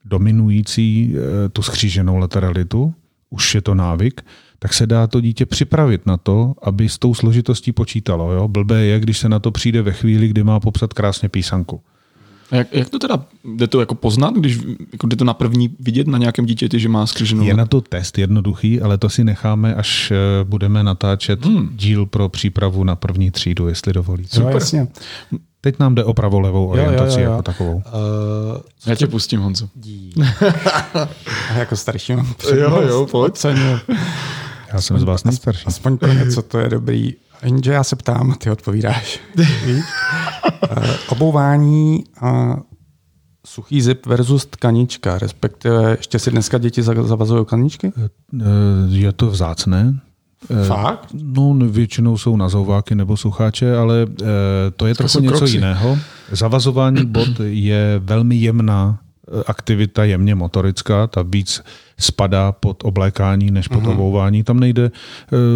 dominující 0.05 1.15
e, 1.15 1.49
tu 1.49 1.63
skříženou 1.63 2.17
lateralitu, 2.17 2.95
už 3.31 3.55
je 3.55 3.61
to 3.61 3.75
návyk, 3.75 4.27
tak 4.59 4.75
se 4.75 4.87
dá 4.87 5.07
to 5.07 5.21
dítě 5.21 5.47
připravit 5.47 6.07
na 6.07 6.17
to, 6.17 6.55
aby 6.63 6.89
s 6.89 6.99
tou 6.99 7.15
složitostí 7.15 7.73
počítalo. 7.73 8.33
Jo? 8.33 8.49
Blbé 8.49 8.85
je, 8.85 9.01
když 9.01 9.19
se 9.19 9.29
na 9.29 9.39
to 9.39 9.51
přijde 9.51 9.83
ve 9.83 9.93
chvíli, 9.93 10.29
kdy 10.29 10.43
má 10.43 10.61
popsat 10.61 10.93
krásně 10.93 11.29
písanku. 11.29 11.81
A 12.51 12.57
jak, 12.57 12.67
jak 12.73 12.91
to 12.91 12.99
teda, 12.99 13.25
jde 13.45 13.67
to 13.67 13.81
jako 13.81 13.95
poznat, 13.95 14.35
když 14.35 14.61
jako 14.93 15.07
jde 15.07 15.17
to 15.17 15.25
na 15.25 15.35
první 15.35 15.77
vidět 15.81 16.07
na 16.07 16.19
nějakém 16.19 16.47
dítěti, 16.47 16.81
že 16.81 16.89
má 16.89 17.07
skřiženou? 17.07 17.45
Je 17.45 17.55
na 17.55 17.67
to 17.67 17.81
test 17.81 18.19
jednoduchý, 18.19 18.81
ale 18.81 18.99
to 18.99 19.09
si 19.09 19.25
necháme, 19.25 19.75
až 19.75 20.11
eh, 20.11 20.45
budeme 20.45 20.83
natáčet 20.83 21.45
hmm. 21.45 21.71
díl 21.73 22.07
pro 22.07 22.29
přípravu 22.29 22.85
na 22.85 22.97
první 22.97 23.31
třídu, 23.31 23.69
jestli 23.69 23.93
dovolíte. 23.93 24.37
Super. 24.37 24.55
jasně. 24.55 24.89
Teď 25.61 25.79
nám 25.79 25.95
jde 25.95 26.05
o 26.05 26.15
pravolevou 26.15 26.67
orientaci 26.67 27.13
jo, 27.13 27.19
jo, 27.19 27.25
jo. 27.25 27.31
jako 27.31 27.43
takovou. 27.43 27.75
Uh, 27.75 27.83
Já 28.87 28.95
tě 28.95 29.07
pustím, 29.07 29.41
Honzo. 29.41 29.69
A 31.51 31.55
jako 31.55 31.77
starší 31.77 32.17
mám 32.17 32.35
Jo, 32.57 32.83
jo, 32.89 33.07
pojď. 33.11 33.47
Já 34.73 34.81
jsem 34.81 34.99
z 34.99 35.03
vás 35.03 35.25
nejstarší. 35.25 35.67
Aspoň 35.67 35.99
pro 35.99 36.13
něco 36.13 36.43
to 36.43 36.59
je 36.59 36.69
dobrý. 36.69 37.15
Jenže 37.45 37.73
já 37.73 37.85
se 37.85 37.97
ptám 37.97 38.31
a 38.31 38.35
ty 38.35 38.51
odpovídáš. 38.51 39.21
Eh, 39.39 40.83
obouvání 41.09 42.05
a 42.21 42.57
suchý 43.47 43.83
zip 43.83 44.07
versus 44.07 44.47
tkanička, 44.47 45.19
respektive 45.19 45.91
ještě 45.91 46.19
si 46.19 46.31
dneska 46.31 46.59
děti 46.59 46.83
zavazují 46.83 47.45
tkaničky? 47.47 47.93
Eh, 47.97 48.09
je 48.89 49.13
to 49.13 49.27
vzácné. 49.31 50.01
Eh, 50.51 50.65
Fakt? 50.65 51.09
No, 51.13 51.55
většinou 51.55 52.19
jsou 52.19 52.37
nazouváky 52.37 52.95
nebo 52.95 53.17
sucháče, 53.17 53.77
ale 53.77 54.07
to 54.77 54.87
je 54.87 54.95
trochu 54.95 55.21
něco 55.21 55.37
kroxy. 55.37 55.57
jiného. 55.57 55.99
Zavazování 56.33 57.07
bod 57.07 57.29
je 57.45 58.01
velmi 58.05 58.37
jemná 58.37 58.99
aktivita, 59.47 60.05
jemně 60.05 60.35
motorická, 60.35 61.07
ta 61.07 61.23
víc 61.23 61.63
spadá 61.99 62.53
pod 62.53 62.85
oblékání 62.85 63.51
než 63.51 63.69
pod 63.69 63.83
uh-huh. 63.83 63.91
obouvání. 63.91 64.43
Tam 64.43 64.61
nejde 64.61 64.91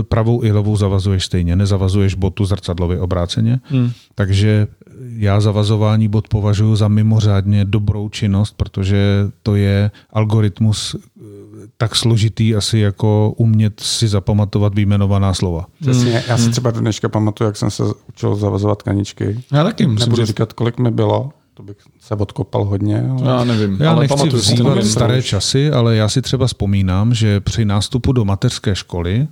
pravou 0.03 0.45
i 0.45 0.53
levou 0.53 0.77
zavazuješ 0.77 1.25
stejně, 1.25 1.57
nezavazuješ 1.57 2.15
botu 2.15 2.45
zrcadlově 2.45 3.01
obráceně. 3.01 3.61
Hmm. 3.65 3.91
Takže 4.15 4.67
já 5.17 5.41
zavazování 5.41 6.09
bod 6.09 6.29
považuji 6.29 6.77
za 6.77 6.89
mimořádně 6.89 7.65
dobrou 7.65 8.09
činnost, 8.09 8.55
protože 8.57 9.29
to 9.43 9.57
je 9.57 9.91
algoritmus 10.11 10.97
eh, 10.97 11.23
tak 11.77 11.97
složitý 11.97 12.55
asi 12.55 12.79
jako 12.79 13.35
umět 13.37 13.81
si 13.81 14.09
zapamatovat 14.09 14.75
výjmenovaná 14.75 15.35
slova. 15.35 15.67
Přesně, 15.81 16.25
já 16.29 16.37
si 16.37 16.43
hmm. 16.43 16.53
třeba 16.53 16.71
do 16.71 16.81
dneška 16.81 17.09
pamatuju, 17.09 17.49
jak 17.49 17.57
jsem 17.57 17.71
se 17.71 17.83
učil 18.09 18.37
zavazovat 18.37 18.83
kaničky. 18.83 19.41
Já 19.53 19.65
taky 19.65 19.87
musím 19.87 20.09
Nebudu 20.09 20.25
říkat, 20.25 20.53
kolik 20.53 20.79
mi 20.79 20.91
bylo, 20.91 21.31
to 21.59 21.65
bych 21.65 21.77
se 22.01 22.15
odkopal 22.15 22.65
hodně. 22.65 23.03
Ale... 23.11 23.31
Já 23.31 23.45
nevím. 23.45 23.77
Já 23.81 23.91
ale 23.91 24.01
nechci 24.01 24.29
vzývat 24.29 24.85
staré 24.85 25.23
časy, 25.23 25.71
ale 25.71 25.97
já 25.97 26.09
si 26.09 26.23
třeba 26.23 26.47
vzpomínám, 26.47 27.15
že 27.15 27.41
při 27.41 27.65
nástupu 27.65 28.13
do 28.13 28.25
mateřské 28.25 28.75
školy, 28.75 29.29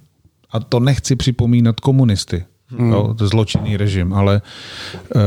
a 0.51 0.61
to 0.61 0.81
nechci 0.81 1.17
připomínat 1.17 1.81
komunisty, 1.81 2.45
Hmm. 2.69 2.93
Jo, 2.93 3.15
to 3.19 3.29
zločinný 3.29 3.77
režim, 3.77 4.13
ale 4.13 4.43
eh, 5.17 5.21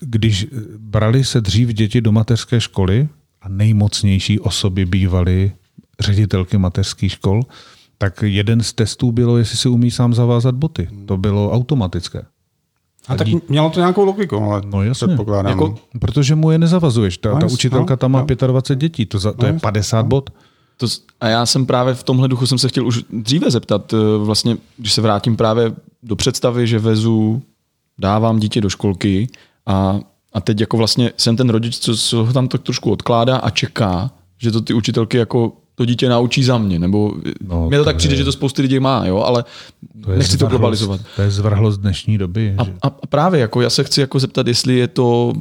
když 0.00 0.46
brali 0.78 1.24
se 1.24 1.40
dřív 1.40 1.68
děti 1.68 2.00
do 2.00 2.12
mateřské 2.12 2.60
školy 2.60 3.08
a 3.42 3.48
nejmocnější 3.48 4.40
osoby 4.40 4.86
bývaly 4.86 5.52
ředitelky 6.00 6.58
mateřských 6.58 7.12
škol, 7.12 7.42
tak 7.98 8.22
jeden 8.22 8.62
z 8.62 8.72
testů 8.72 9.12
bylo, 9.12 9.38
jestli 9.38 9.56
si 9.56 9.68
umí 9.68 9.90
sám 9.90 10.14
zavázat 10.14 10.54
boty. 10.54 10.88
To 11.06 11.16
bylo 11.16 11.52
automatické. 11.52 12.22
A 13.08 13.16
tak 13.16 13.28
mělo 13.48 13.70
to 13.70 13.80
nějakou 13.80 14.04
logiku, 14.04 14.36
ale 14.36 14.62
no 14.64 14.82
jasně. 14.82 15.06
předpokládám. 15.06 15.52
Jako, 15.52 15.74
protože 16.00 16.34
mu 16.34 16.50
je 16.50 16.58
nezavazuješ. 16.58 17.18
Ta, 17.18 17.34
no, 17.34 17.40
ta 17.40 17.46
učitelka 17.46 17.92
no, 17.92 17.96
tam 17.96 18.12
má 18.12 18.26
no. 18.40 18.46
25 18.46 18.80
dětí, 18.80 19.06
to, 19.06 19.18
za, 19.18 19.32
to 19.32 19.42
no, 19.42 19.52
je 19.52 19.58
50 19.58 20.02
no. 20.02 20.08
bod. 20.08 20.30
To, 20.76 20.86
a 21.20 21.28
já 21.28 21.46
jsem 21.46 21.66
právě 21.66 21.94
v 21.94 22.02
tomhle 22.02 22.28
duchu 22.28 22.46
jsem 22.46 22.58
se 22.58 22.68
chtěl 22.68 22.86
už 22.86 23.04
dříve 23.10 23.50
zeptat, 23.50 23.92
eh, 23.92 23.96
vlastně, 24.18 24.56
když 24.76 24.92
se 24.92 25.00
vrátím 25.00 25.36
právě 25.36 25.72
do 26.02 26.16
představy, 26.16 26.66
že 26.66 26.78
vezu, 26.78 27.42
dávám 27.98 28.38
dítě 28.38 28.60
do 28.60 28.68
školky 28.70 29.28
a, 29.66 30.00
a 30.32 30.40
teď 30.40 30.60
jako 30.60 30.76
vlastně 30.76 31.12
jsem 31.16 31.36
ten 31.36 31.50
rodič, 31.50 31.78
co, 31.78 31.96
co 31.96 32.24
ho 32.24 32.32
tam 32.32 32.48
tak 32.48 32.62
trošku 32.62 32.90
odkládá 32.90 33.36
a 33.36 33.50
čeká, 33.50 34.10
že 34.38 34.50
to 34.50 34.60
ty 34.60 34.74
učitelky 34.74 35.16
jako 35.16 35.52
to 35.80 35.84
dítě 35.84 36.08
naučí 36.08 36.44
za 36.44 36.58
mě, 36.58 36.78
nebo 36.78 37.12
no, 37.48 37.68
mě 37.68 37.78
to, 37.78 37.84
to 37.84 37.88
tak 37.88 37.96
přijde, 37.96 38.14
je... 38.14 38.18
že 38.18 38.24
to 38.24 38.32
spousty 38.32 38.62
lidí 38.62 38.80
má, 38.80 39.06
jo, 39.06 39.18
ale 39.18 39.44
to 40.04 40.10
nechci 40.10 40.38
to 40.38 40.46
globalizovat. 40.46 41.00
To 41.16 41.22
je 41.22 41.30
zvrhlost 41.30 41.80
dnešní 41.80 42.18
doby. 42.18 42.54
A, 42.58 42.64
že... 42.64 42.72
a, 42.82 42.86
a 42.86 43.06
právě, 43.06 43.40
jako 43.40 43.60
já 43.60 43.70
se 43.70 43.84
chci 43.84 44.00
jako 44.00 44.18
zeptat, 44.18 44.46
jestli 44.46 44.76
je 44.76 44.88
to 44.88 45.32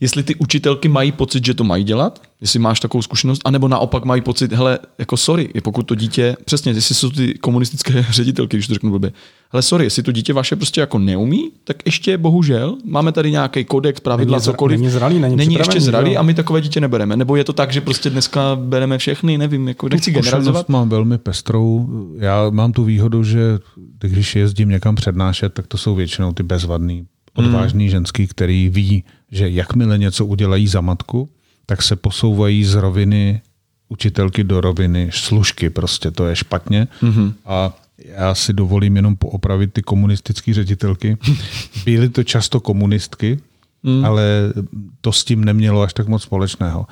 jestli 0.00 0.22
ty 0.22 0.34
učitelky 0.34 0.88
mají 0.88 1.12
pocit, 1.12 1.44
že 1.44 1.54
to 1.54 1.64
mají 1.64 1.84
dělat, 1.84 2.22
jestli 2.40 2.58
máš 2.58 2.80
takovou 2.80 3.02
zkušenost, 3.02 3.42
anebo 3.44 3.68
naopak 3.68 4.04
mají 4.04 4.22
pocit, 4.22 4.52
hele, 4.52 4.78
jako 4.98 5.16
sorry, 5.16 5.48
pokud 5.62 5.82
to 5.82 5.94
dítě, 5.94 6.36
přesně, 6.44 6.72
jestli 6.72 6.94
jsou 6.94 7.10
ty 7.10 7.34
komunistické 7.34 8.06
ředitelky, 8.10 8.56
když 8.56 8.66
to 8.66 8.74
řeknu 8.74 8.90
blbě, 8.90 9.12
hele, 9.50 9.62
sorry, 9.62 9.84
jestli 9.84 10.02
to 10.02 10.12
dítě 10.12 10.32
vaše 10.32 10.56
prostě 10.56 10.80
jako 10.80 10.98
neumí, 10.98 11.50
tak 11.64 11.76
ještě 11.84 12.18
bohužel 12.18 12.76
máme 12.84 13.12
tady 13.12 13.30
nějaký 13.30 13.64
kodex, 13.64 14.00
pravidla, 14.00 14.36
není 14.38 14.44
cokoliv. 14.44 14.80
Není 14.80 14.90
zralý, 14.90 15.18
není, 15.18 15.36
není 15.36 15.54
ještě 15.54 15.80
zralý 15.80 16.12
jo. 16.12 16.20
a 16.20 16.22
my 16.22 16.34
takové 16.34 16.60
dítě 16.60 16.80
nebereme. 16.80 17.16
Nebo 17.16 17.36
je 17.36 17.44
to 17.44 17.52
tak, 17.52 17.72
že 17.72 17.80
prostě 17.80 18.10
dneska 18.10 18.56
bereme 18.56 18.98
všechny, 18.98 19.38
nevím, 19.38 19.68
jako 19.68 19.88
nechci 19.88 20.10
generalizovat. 20.10 20.68
mám 20.68 20.88
velmi 20.88 21.18
pestrou. 21.18 21.88
Já 22.18 22.50
mám 22.50 22.72
tu 22.72 22.84
výhodu, 22.84 23.24
že 23.24 23.58
když 24.00 24.36
jezdím 24.36 24.68
někam 24.68 24.94
přednášet, 24.94 25.52
tak 25.54 25.66
to 25.66 25.78
jsou 25.78 25.94
většinou 25.94 26.32
ty 26.32 26.42
bezvadný 26.42 27.06
odvážný 27.34 27.84
hmm. 27.84 27.90
ženský, 27.90 28.26
který 28.26 28.68
ví, 28.68 29.04
že 29.34 29.48
jakmile 29.48 29.98
něco 29.98 30.26
udělají 30.26 30.68
za 30.68 30.80
matku, 30.80 31.28
tak 31.66 31.82
se 31.82 31.96
posouvají 31.96 32.64
z 32.64 32.74
roviny 32.74 33.42
učitelky 33.88 34.44
do 34.44 34.60
roviny 34.60 35.10
služky. 35.12 35.70
Prostě 35.70 36.10
to 36.10 36.26
je 36.26 36.36
špatně. 36.36 36.88
Mm-hmm. 37.02 37.32
A 37.44 37.76
já 37.98 38.34
si 38.34 38.52
dovolím 38.52 38.96
jenom 38.96 39.16
poopravit 39.16 39.72
ty 39.72 39.82
komunistické 39.82 40.54
ředitelky. 40.54 41.16
Byly 41.84 42.08
to 42.08 42.24
často 42.24 42.60
komunistky, 42.60 43.38
mm. 43.82 44.04
ale 44.04 44.52
to 45.00 45.12
s 45.12 45.24
tím 45.24 45.44
nemělo 45.44 45.82
až 45.82 45.92
tak 45.92 46.08
moc 46.08 46.22
společného. 46.22 46.86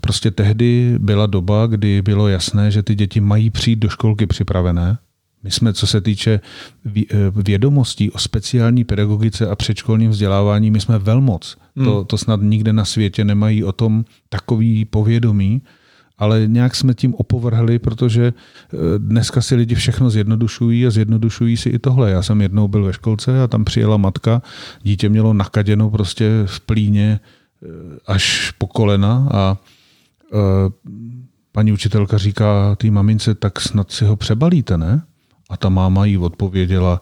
Prostě 0.00 0.30
tehdy 0.30 0.94
byla 0.98 1.26
doba, 1.26 1.66
kdy 1.66 2.02
bylo 2.02 2.28
jasné, 2.28 2.70
že 2.70 2.82
ty 2.82 2.94
děti 2.94 3.20
mají 3.20 3.50
přijít 3.50 3.78
do 3.78 3.88
školky 3.88 4.26
připravené 4.26 4.98
my 5.46 5.50
jsme, 5.50 5.72
co 5.72 5.86
se 5.86 6.00
týče 6.00 6.40
vědomostí 7.36 8.10
o 8.10 8.18
speciální 8.18 8.84
pedagogice 8.84 9.48
a 9.48 9.56
předškolním 9.56 10.10
vzdělávání, 10.10 10.70
my 10.70 10.80
jsme 10.80 10.98
velmoc. 10.98 11.56
Hmm. 11.76 11.86
To, 11.86 12.04
to 12.04 12.18
snad 12.18 12.40
nikde 12.42 12.72
na 12.72 12.84
světě 12.84 13.24
nemají 13.24 13.64
o 13.64 13.72
tom 13.72 14.04
takový 14.28 14.84
povědomí, 14.84 15.62
ale 16.18 16.46
nějak 16.46 16.74
jsme 16.74 16.94
tím 16.94 17.14
opovrhli, 17.14 17.78
protože 17.78 18.26
eh, 18.26 18.76
dneska 18.98 19.42
si 19.42 19.54
lidi 19.54 19.74
všechno 19.74 20.10
zjednodušují 20.10 20.86
a 20.86 20.90
zjednodušují 20.90 21.56
si 21.56 21.68
i 21.68 21.78
tohle. 21.78 22.10
Já 22.10 22.22
jsem 22.22 22.40
jednou 22.40 22.68
byl 22.68 22.84
ve 22.84 22.92
školce 22.92 23.42
a 23.42 23.46
tam 23.46 23.64
přijela 23.64 23.96
matka, 23.96 24.42
dítě 24.82 25.08
mělo 25.08 25.32
nakaděno 25.32 25.90
prostě 25.90 26.30
v 26.46 26.60
plíně 26.60 27.20
eh, 27.62 27.68
až 28.06 28.50
po 28.58 28.66
kolena 28.66 29.28
a 29.32 29.56
paní 31.52 31.72
učitelka 31.72 32.18
říká 32.18 32.76
té 32.76 32.90
mamince, 32.90 33.34
tak 33.34 33.60
snad 33.60 33.92
si 33.92 34.04
ho 34.04 34.16
přebalíte, 34.16 34.78
ne? 34.78 35.02
A 35.50 35.56
ta 35.56 35.68
máma 35.68 36.04
jí 36.04 36.18
odpověděla, 36.18 37.00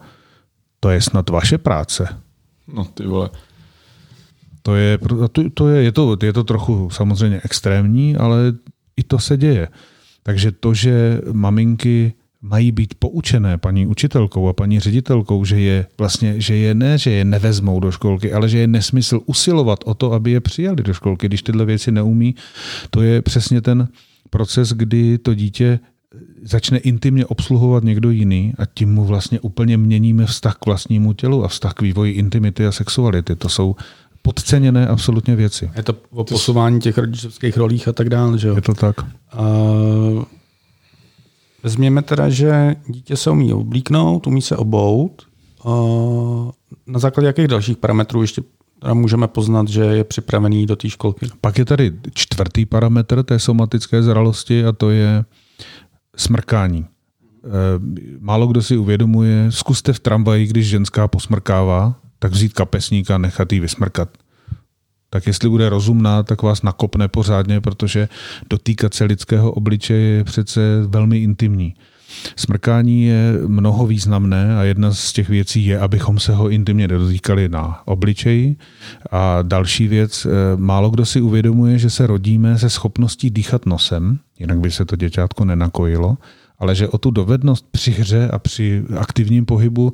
to 0.80 0.90
je 0.90 1.00
snad 1.00 1.30
vaše 1.30 1.58
práce. 1.58 2.08
No 2.74 2.84
ty 2.84 3.06
vole. 3.06 3.30
To 4.66 4.76
je, 4.76 4.98
to, 5.54 5.68
je, 5.68 5.82
je, 5.82 5.92
to, 5.92 6.16
je 6.22 6.32
to 6.32 6.44
trochu 6.44 6.90
samozřejmě 6.90 7.40
extrémní, 7.44 8.16
ale 8.16 8.52
i 8.96 9.02
to 9.02 9.18
se 9.18 9.36
děje. 9.36 9.68
Takže 10.22 10.52
to, 10.52 10.74
že 10.74 11.20
maminky 11.32 12.12
mají 12.42 12.72
být 12.72 12.94
poučené 12.94 13.58
paní 13.58 13.86
učitelkou 13.86 14.48
a 14.48 14.52
paní 14.52 14.80
ředitelkou, 14.80 15.44
že 15.44 15.60
je 15.60 15.86
vlastně, 15.98 16.40
že 16.40 16.56
je 16.56 16.74
ne, 16.74 16.98
že 16.98 17.10
je 17.10 17.24
nevezmou 17.24 17.80
do 17.80 17.92
školky, 17.92 18.32
ale 18.32 18.48
že 18.48 18.58
je 18.58 18.66
nesmysl 18.66 19.20
usilovat 19.26 19.78
o 19.84 19.94
to, 19.94 20.12
aby 20.12 20.30
je 20.30 20.40
přijali 20.40 20.82
do 20.82 20.94
školky, 20.94 21.26
když 21.26 21.42
tyhle 21.42 21.64
věci 21.64 21.92
neumí. 21.92 22.34
To 22.90 23.02
je 23.02 23.22
přesně 23.22 23.60
ten 23.60 23.88
proces, 24.30 24.72
kdy 24.72 25.18
to 25.18 25.34
dítě 25.34 25.80
začne 26.42 26.78
intimně 26.78 27.26
obsluhovat 27.26 27.84
někdo 27.84 28.10
jiný 28.10 28.52
a 28.58 28.66
tím 28.74 28.94
mu 28.94 29.04
vlastně 29.04 29.40
úplně 29.40 29.76
měníme 29.76 30.26
vztah 30.26 30.56
k 30.56 30.66
vlastnímu 30.66 31.12
tělu 31.12 31.44
a 31.44 31.48
vztah 31.48 31.74
k 31.74 31.82
vývoji 31.82 32.12
intimity 32.12 32.66
a 32.66 32.72
sexuality. 32.72 33.36
To 33.36 33.48
jsou 33.48 33.76
podceněné 34.26 34.86
absolutně 34.86 35.36
věci. 35.36 35.70
Je 35.76 35.82
to 35.82 35.94
o 36.10 36.24
posouvání 36.24 36.80
těch 36.80 36.98
rodičovských 36.98 37.56
rolích 37.56 37.88
a 37.88 37.92
tak 37.92 38.08
dále, 38.08 38.38
že 38.38 38.48
jo? 38.48 38.54
Je 38.54 38.62
to 38.62 38.74
tak. 38.74 38.96
Uh, 39.38 40.24
vezměme 41.62 42.02
teda, 42.02 42.28
že 42.28 42.76
dítě 42.88 43.16
se 43.16 43.30
umí 43.30 43.52
oblíknout, 43.52 44.26
umí 44.26 44.42
se 44.42 44.56
obout. 44.56 45.22
Uh, 45.64 46.50
na 46.86 46.98
základě 46.98 47.26
jakých 47.26 47.48
dalších 47.48 47.76
parametrů 47.76 48.20
ještě 48.22 48.42
teda 48.78 48.94
můžeme 48.94 49.28
poznat, 49.28 49.68
že 49.68 49.82
je 49.84 50.04
připravený 50.04 50.66
do 50.66 50.76
té 50.76 50.90
školky? 50.90 51.26
Pak 51.40 51.58
je 51.58 51.64
tady 51.64 51.92
čtvrtý 52.14 52.66
parametr 52.66 53.22
té 53.22 53.38
somatické 53.38 54.02
zralosti 54.02 54.64
a 54.64 54.72
to 54.72 54.90
je 54.90 55.24
smrkání. 56.16 56.86
Málo 58.20 58.46
kdo 58.46 58.62
si 58.62 58.76
uvědomuje, 58.76 59.46
zkuste 59.50 59.92
v 59.92 60.00
tramvaji, 60.00 60.46
když 60.46 60.68
ženská 60.68 61.08
posmrkává, 61.08 61.94
tak 62.24 62.32
vzít 62.32 62.52
kapesník 62.52 63.10
a 63.10 63.18
nechat 63.18 63.52
jí 63.52 63.60
vysmrkat. 63.60 64.08
Tak 65.10 65.26
jestli 65.26 65.48
bude 65.48 65.68
rozumná, 65.68 66.22
tak 66.22 66.42
vás 66.42 66.62
nakopne 66.62 67.08
pořádně, 67.08 67.60
protože 67.60 68.08
dotýkat 68.50 68.94
se 68.94 69.04
lidského 69.04 69.52
obličeje 69.52 70.16
je 70.16 70.24
přece 70.24 70.60
velmi 70.86 71.18
intimní. 71.18 71.74
Smrkání 72.36 73.04
je 73.04 73.32
mnoho 73.46 73.86
významné 73.86 74.56
a 74.56 74.62
jedna 74.62 74.92
z 74.92 75.12
těch 75.12 75.28
věcí 75.28 75.66
je, 75.66 75.78
abychom 75.78 76.18
se 76.18 76.32
ho 76.32 76.48
intimně 76.48 76.88
dotýkali 76.88 77.48
na 77.48 77.82
obličeji. 77.84 78.56
A 79.10 79.42
další 79.42 79.88
věc, 79.88 80.26
eh, 80.26 80.30
málo 80.56 80.90
kdo 80.90 81.06
si 81.06 81.20
uvědomuje, 81.20 81.78
že 81.78 81.90
se 81.90 82.06
rodíme 82.06 82.58
se 82.58 82.70
schopností 82.70 83.30
dýchat 83.30 83.66
nosem, 83.66 84.18
jinak 84.38 84.60
by 84.60 84.70
se 84.70 84.84
to 84.84 84.96
děťátko 84.96 85.44
nenakojilo, 85.44 86.16
ale 86.58 86.74
že 86.74 86.88
o 86.88 86.98
tu 86.98 87.10
dovednost 87.10 87.66
při 87.70 87.90
hře 87.90 88.28
a 88.28 88.38
při 88.38 88.84
aktivním 88.98 89.44
pohybu 89.44 89.92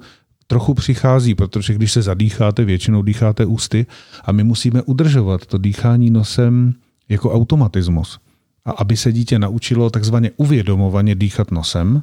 trochu 0.51 0.75
přichází, 0.75 1.35
protože 1.35 1.75
když 1.75 1.93
se 1.93 2.03
zadýcháte, 2.03 2.65
většinou 2.65 3.03
dýcháte 3.03 3.47
ústy 3.47 3.87
a 4.25 4.33
my 4.33 4.45
musíme 4.45 4.83
udržovat 4.83 5.47
to 5.47 5.59
dýchání 5.59 6.11
nosem 6.11 6.75
jako 7.09 7.33
automatismus. 7.33 8.19
A 8.65 8.71
aby 8.71 8.97
se 8.97 9.13
dítě 9.13 9.39
naučilo 9.39 9.91
takzvaně 9.91 10.31
uvědomovaně 10.37 11.15
dýchat 11.15 11.51
nosem, 11.51 12.03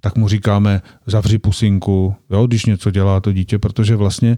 tak 0.00 0.16
mu 0.16 0.28
říkáme 0.28 0.82
zavři 1.06 1.38
pusinku, 1.38 2.14
jo, 2.30 2.46
když 2.46 2.66
něco 2.66 2.90
dělá 2.90 3.20
to 3.20 3.32
dítě, 3.32 3.58
protože 3.58 3.96
vlastně 3.96 4.30
e, 4.30 4.36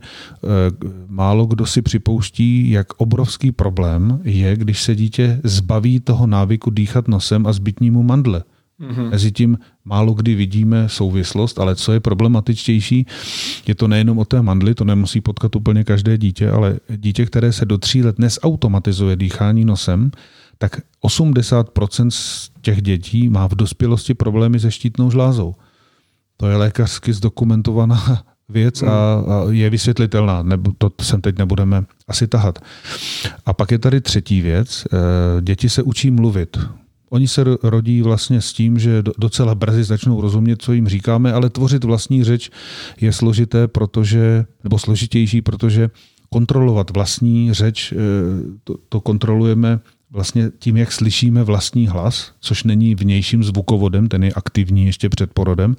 málo 1.09 1.47
kdo 1.47 1.67
si 1.67 1.83
připouští, 1.83 2.71
jak 2.71 2.87
obrovský 2.97 3.53
problém 3.53 4.21
je, 4.25 4.57
když 4.57 4.83
se 4.83 4.95
dítě 4.95 5.41
zbaví 5.45 6.01
toho 6.01 6.27
návyku 6.27 6.71
dýchat 6.71 7.09
nosem 7.09 7.47
a 7.47 7.53
zbytní 7.53 7.91
mu 7.91 8.03
mandle. 8.03 8.43
Mm-hmm. 8.81 9.11
Mezi 9.11 9.33
tím 9.33 9.59
málo 9.85 10.15
kdy 10.15 10.35
vidíme 10.35 10.89
souvislost, 10.89 11.59
ale 11.59 11.77
co 11.77 11.93
je 11.93 12.01
problematičtější, 12.01 13.07
je 13.67 13.75
to 13.75 13.89
nejenom 13.89 14.19
o 14.19 14.25
té 14.25 14.43
mandli, 14.43 14.75
to 14.75 14.85
nemusí 14.85 15.21
potkat 15.21 15.57
úplně 15.57 15.85
každé 15.85 16.19
dítě, 16.19 16.51
ale 16.51 16.81
dítě, 16.97 17.27
které 17.27 17.53
se 17.53 17.65
do 17.65 17.79
tří 17.79 18.03
let 18.03 18.19
nesautomatizuje 18.19 19.17
dýchání 19.17 19.65
nosem, 19.65 20.11
tak 20.59 20.81
80% 21.05 22.11
z 22.11 22.51
těch 22.61 22.83
dětí 22.83 23.29
má 23.29 23.47
v 23.47 23.55
dospělosti 23.55 24.15
problémy 24.15 24.61
se 24.61 24.71
štítnou 24.71 25.11
žlázou. 25.11 25.55
To 26.37 26.49
je 26.49 26.57
lékařsky 26.57 27.13
zdokumentovaná 27.13 28.23
věc 28.49 28.83
a, 28.83 29.15
a 29.15 29.45
je 29.51 29.71
vysvětlitelná. 29.71 30.43
Nebo 30.43 30.73
to 30.79 30.91
sem 31.03 31.21
teď 31.21 31.39
nebudeme 31.39 31.85
asi 32.09 32.27
tahat. 32.27 32.59
A 33.47 33.53
pak 33.53 33.71
je 33.71 33.79
tady 33.79 34.01
třetí 34.01 34.41
věc. 34.41 34.85
Eh, 34.93 35.43
děti 35.43 35.69
se 35.69 35.83
učí 35.83 36.11
mluvit. 36.11 36.59
Oni 37.11 37.29
se 37.29 37.45
rodí 37.63 38.03
vlastně 38.03 38.41
s 38.41 38.53
tím, 38.53 38.79
že 38.79 39.03
docela 39.19 39.55
brzy 39.55 39.85
začnou 39.85 40.21
rozumět, 40.21 40.63
co 40.63 40.73
jim 40.73 40.89
říkáme, 40.89 41.33
ale 41.33 41.51
tvořit 41.51 41.85
vlastní 41.85 42.25
řeč 42.25 42.51
je 43.01 43.13
složité, 43.13 43.69
protože, 43.69 44.45
nebo 44.65 44.79
složitější, 44.79 45.43
protože 45.43 45.91
kontrolovat 46.31 46.91
vlastní 46.91 47.53
řeč, 47.53 47.93
eh, 47.93 47.97
to, 48.65 48.75
to 48.89 49.01
kontrolujeme 49.01 49.81
vlastně 50.11 50.51
tím, 50.59 50.77
jak 50.77 50.93
slyšíme 50.93 51.45
vlastní 51.45 51.89
hlas, 51.89 52.33
což 52.41 52.65
není 52.65 52.95
vnějším 52.95 53.45
zvukovodem, 53.45 54.09
ten 54.09 54.25
je 54.25 54.33
aktivní 54.33 54.87
ještě 54.87 55.09
před 55.09 55.33
porodem, 55.33 55.77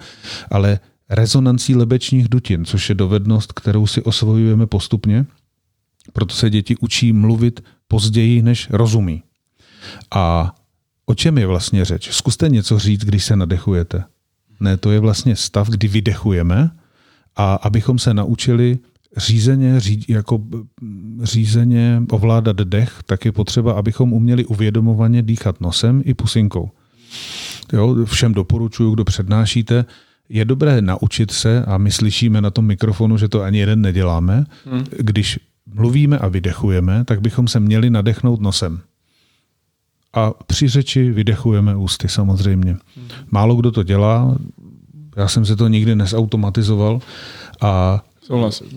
ale 0.51 0.79
rezonancí 1.09 1.75
lebečních 1.75 2.29
dutin, 2.29 2.65
což 2.65 2.89
je 2.89 2.95
dovednost, 2.95 3.53
kterou 3.53 3.87
si 3.87 4.01
osvojujeme 4.01 4.67
postupně. 4.67 5.25
Proto 6.13 6.35
se 6.35 6.49
děti 6.49 6.77
učí 6.77 7.13
mluvit 7.13 7.63
později, 7.87 8.41
než 8.41 8.67
rozumí. 8.69 9.23
A 10.11 10.55
o 11.09 11.15
čem 11.15 11.37
je 11.37 11.47
vlastně 11.47 11.85
řeč? 11.85 12.09
Zkuste 12.11 12.49
něco 12.49 12.79
říct, 12.79 13.05
když 13.05 13.23
se 13.25 13.35
nadechujete. 13.35 14.03
Ne, 14.59 14.77
to 14.77 14.91
je 14.91 14.99
vlastně 14.99 15.35
stav, 15.35 15.69
kdy 15.69 15.87
vydechujeme 15.87 16.71
a 17.35 17.55
abychom 17.55 17.99
se 17.99 18.13
naučili 18.13 18.77
řízeně, 19.17 19.79
ří, 19.79 20.05
jako 20.07 20.41
řízeně 21.23 22.03
ovládat 22.11 22.55
dech, 22.55 22.99
tak 23.05 23.25
je 23.25 23.31
potřeba, 23.31 23.73
abychom 23.73 24.13
uměli 24.13 24.45
uvědomovaně 24.45 25.21
dýchat 25.21 25.61
nosem 25.61 26.01
i 26.05 26.13
pusinkou. 26.13 26.69
Jo, 27.73 28.05
všem 28.05 28.33
doporučuju, 28.33 28.93
kdo 28.93 29.03
přednášíte, 29.03 29.85
je 30.29 30.45
dobré 30.45 30.81
naučit 30.81 31.31
se, 31.31 31.65
a 31.65 31.77
my 31.77 31.91
slyšíme 31.91 32.41
na 32.41 32.49
tom 32.49 32.65
mikrofonu, 32.65 33.17
že 33.17 33.27
to 33.27 33.41
ani 33.41 33.59
jeden 33.59 33.81
neděláme, 33.81 34.45
hmm. 34.65 34.83
když 34.97 35.39
mluvíme 35.65 36.17
a 36.17 36.27
vydechujeme, 36.27 37.05
tak 37.05 37.21
bychom 37.21 37.47
se 37.47 37.59
měli 37.59 37.89
nadechnout 37.89 38.41
nosem. 38.41 38.81
A 40.13 40.31
při 40.47 40.67
řeči 40.67 41.11
vydechujeme 41.11 41.75
ústy 41.75 42.09
samozřejmě. 42.09 42.77
Málo 43.31 43.55
kdo 43.55 43.71
to 43.71 43.83
dělá, 43.83 44.37
já 45.17 45.27
jsem 45.27 45.45
se 45.45 45.55
to 45.55 45.67
nikdy 45.67 45.95
nesautomatizoval 45.95 47.01
a. 47.61 48.03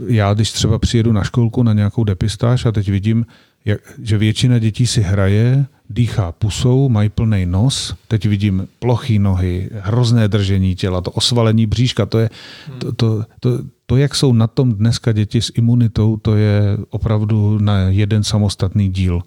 Já, 0.07 0.35
když 0.35 0.53
třeba 0.53 0.79
přijedu 0.79 1.13
na 1.13 1.25
školku 1.25 1.63
na 1.63 1.73
nějakou 1.73 2.05
depistáž 2.05 2.67
a 2.67 2.73
teď 2.73 2.89
vidím, 2.89 3.27
jak, 3.65 3.81
že 4.03 4.19
většina 4.19 4.59
dětí 4.59 4.87
si 4.87 5.03
hraje, 5.03 5.67
dýchá 5.91 6.33
pusou, 6.33 6.89
mají 6.89 7.09
plný 7.09 7.47
nos, 7.47 7.95
teď 8.09 8.27
vidím 8.27 8.69
plochý 8.79 9.19
nohy, 9.19 9.71
hrozné 9.81 10.29
držení 10.29 10.75
těla, 10.75 11.01
to 11.01 11.11
osvalení 11.11 11.67
bříška, 11.67 12.07
to 12.07 12.19
je, 12.19 12.31
to, 12.79 12.93
to, 12.93 13.25
to, 13.41 13.59
to, 13.87 13.97
jak 13.97 14.15
jsou 14.15 14.33
na 14.33 14.47
tom 14.47 14.73
dneska 14.73 15.13
děti 15.13 15.43
s 15.43 15.53
imunitou, 15.55 16.17
to 16.17 16.37
je 16.37 16.79
opravdu 16.91 17.59
na 17.59 17.79
jeden 17.79 18.25
samostatný 18.25 18.89
díl. 18.89 19.23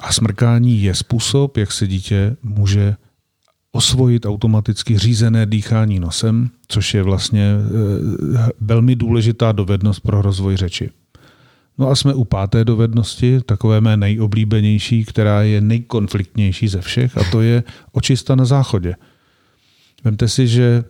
A 0.00 0.12
smrkání 0.12 0.82
je 0.82 0.94
způsob, 0.94 1.56
jak 1.56 1.72
se 1.72 1.86
dítě 1.86 2.36
může 2.42 2.96
osvojit 3.72 4.26
automaticky 4.26 4.98
řízené 4.98 5.46
dýchání 5.46 6.00
nosem, 6.00 6.50
což 6.68 6.94
je 6.94 7.02
vlastně 7.02 7.54
eh, 7.54 8.48
velmi 8.60 8.96
důležitá 8.96 9.52
dovednost 9.52 10.00
pro 10.00 10.22
rozvoj 10.22 10.56
řeči. 10.56 10.90
No 11.78 11.88
a 11.88 11.96
jsme 11.96 12.14
u 12.14 12.24
páté 12.24 12.64
dovednosti, 12.64 13.40
takové 13.46 13.80
mé 13.80 13.96
nejoblíbenější, 13.96 15.04
která 15.04 15.42
je 15.42 15.60
nejkonfliktnější 15.60 16.68
ze 16.68 16.80
všech, 16.80 17.18
a 17.18 17.24
to 17.30 17.40
je 17.40 17.62
očista 17.92 18.34
na 18.34 18.44
záchodě. 18.44 18.94
Vemte 20.04 20.28
si, 20.28 20.48
že 20.48 20.84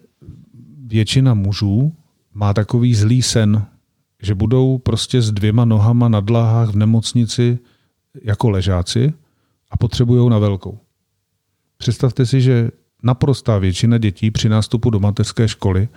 většina 0.87 1.35
mužů 1.35 1.93
má 2.35 2.55
takový 2.55 2.95
zlý 2.95 3.23
sen, 3.23 3.67
že 4.23 4.35
budou 4.35 4.79
prostě 4.79 5.23
s 5.23 5.33
dvěma 5.33 5.65
nohama 5.65 6.09
na 6.09 6.21
dláhách 6.21 6.69
v 6.69 6.77
nemocnici 6.77 7.59
jako 8.23 8.51
ležáci 8.51 9.13
a 9.71 9.77
potřebují 9.77 10.31
na 10.31 10.39
velkou. 10.39 10.79
Představte 11.79 12.27
si, 12.27 12.41
že 12.41 12.71
naprostá 13.03 13.59
většina 13.59 13.99
dětí 13.99 14.31
při 14.31 14.49
nástupu 14.49 14.91
do 14.91 15.01
mateřské 15.01 15.49
školy 15.49 15.89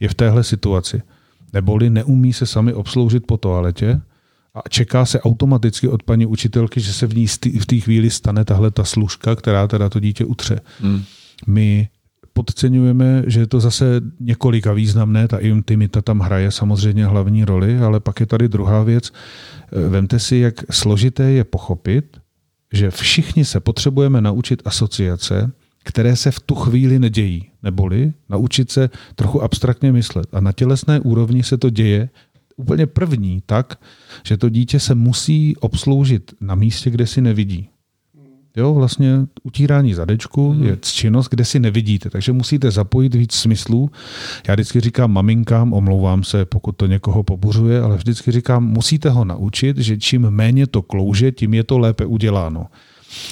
je 0.00 0.08
v 0.08 0.14
téhle 0.14 0.44
situaci. 0.44 1.02
Neboli 1.52 1.90
neumí 1.90 2.32
se 2.32 2.46
sami 2.46 2.72
obsloužit 2.72 3.26
po 3.26 3.36
toaletě 3.36 4.00
a 4.54 4.68
čeká 4.68 5.06
se 5.06 5.20
automaticky 5.20 5.88
od 5.88 6.02
paní 6.02 6.26
učitelky, 6.26 6.80
že 6.80 6.92
se 6.92 7.06
v 7.06 7.16
ní 7.16 7.26
v 7.60 7.66
té 7.66 7.76
chvíli 7.76 8.10
stane 8.10 8.44
tahle 8.44 8.70
ta 8.70 8.84
služka, 8.84 9.36
která 9.36 9.66
teda 9.66 9.88
to 9.88 10.00
dítě 10.00 10.24
utře. 10.24 10.60
Hmm. 10.80 11.02
My 11.46 11.88
podceňujeme, 12.38 13.26
že 13.26 13.40
je 13.40 13.46
to 13.50 13.58
zase 13.60 14.00
několika 14.20 14.70
významné, 14.72 15.28
ta 15.28 15.38
intimita 15.42 16.02
tam 16.02 16.22
hraje 16.22 16.50
samozřejmě 16.50 17.06
hlavní 17.06 17.44
roli, 17.44 17.78
ale 17.78 18.00
pak 18.00 18.20
je 18.20 18.26
tady 18.26 18.48
druhá 18.48 18.82
věc. 18.82 19.10
Vemte 19.72 20.18
si, 20.18 20.36
jak 20.36 20.54
složité 20.70 21.42
je 21.42 21.44
pochopit, 21.44 22.16
že 22.72 22.90
všichni 22.90 23.44
se 23.44 23.60
potřebujeme 23.60 24.20
naučit 24.20 24.62
asociace, 24.64 25.50
které 25.84 26.16
se 26.16 26.30
v 26.30 26.40
tu 26.40 26.54
chvíli 26.54 26.98
nedějí, 26.98 27.50
neboli 27.62 28.12
naučit 28.28 28.70
se 28.70 28.90
trochu 29.14 29.42
abstraktně 29.42 29.92
myslet. 29.92 30.28
A 30.32 30.40
na 30.40 30.52
tělesné 30.52 31.00
úrovni 31.00 31.42
se 31.42 31.58
to 31.58 31.70
děje 31.70 32.08
úplně 32.56 32.86
první 32.86 33.42
tak, 33.46 33.82
že 34.22 34.36
to 34.36 34.48
dítě 34.48 34.80
se 34.80 34.94
musí 34.94 35.56
obsloužit 35.56 36.34
na 36.40 36.54
místě, 36.54 36.90
kde 36.90 37.06
si 37.06 37.20
nevidí. 37.20 37.68
Jo, 38.58 38.74
vlastně 38.74 39.26
utírání 39.42 39.94
zadečku 39.94 40.50
hmm. 40.50 40.64
je 40.64 40.78
činnost, 40.80 41.28
kde 41.28 41.44
si 41.44 41.60
nevidíte, 41.60 42.10
takže 42.10 42.32
musíte 42.32 42.70
zapojit 42.70 43.14
víc 43.14 43.32
smyslů. 43.32 43.90
Já 44.48 44.54
vždycky 44.54 44.80
říkám 44.80 45.12
maminkám, 45.12 45.72
omlouvám 45.72 46.24
se, 46.24 46.44
pokud 46.44 46.72
to 46.72 46.86
někoho 46.86 47.22
pobuřuje, 47.22 47.80
ale 47.82 47.96
vždycky 47.96 48.32
říkám, 48.32 48.64
musíte 48.64 49.10
ho 49.10 49.24
naučit, 49.24 49.78
že 49.78 49.96
čím 49.96 50.30
méně 50.30 50.66
to 50.66 50.82
klouže, 50.82 51.32
tím 51.32 51.54
je 51.54 51.64
to 51.64 51.78
lépe 51.78 52.06
uděláno. 52.06 52.66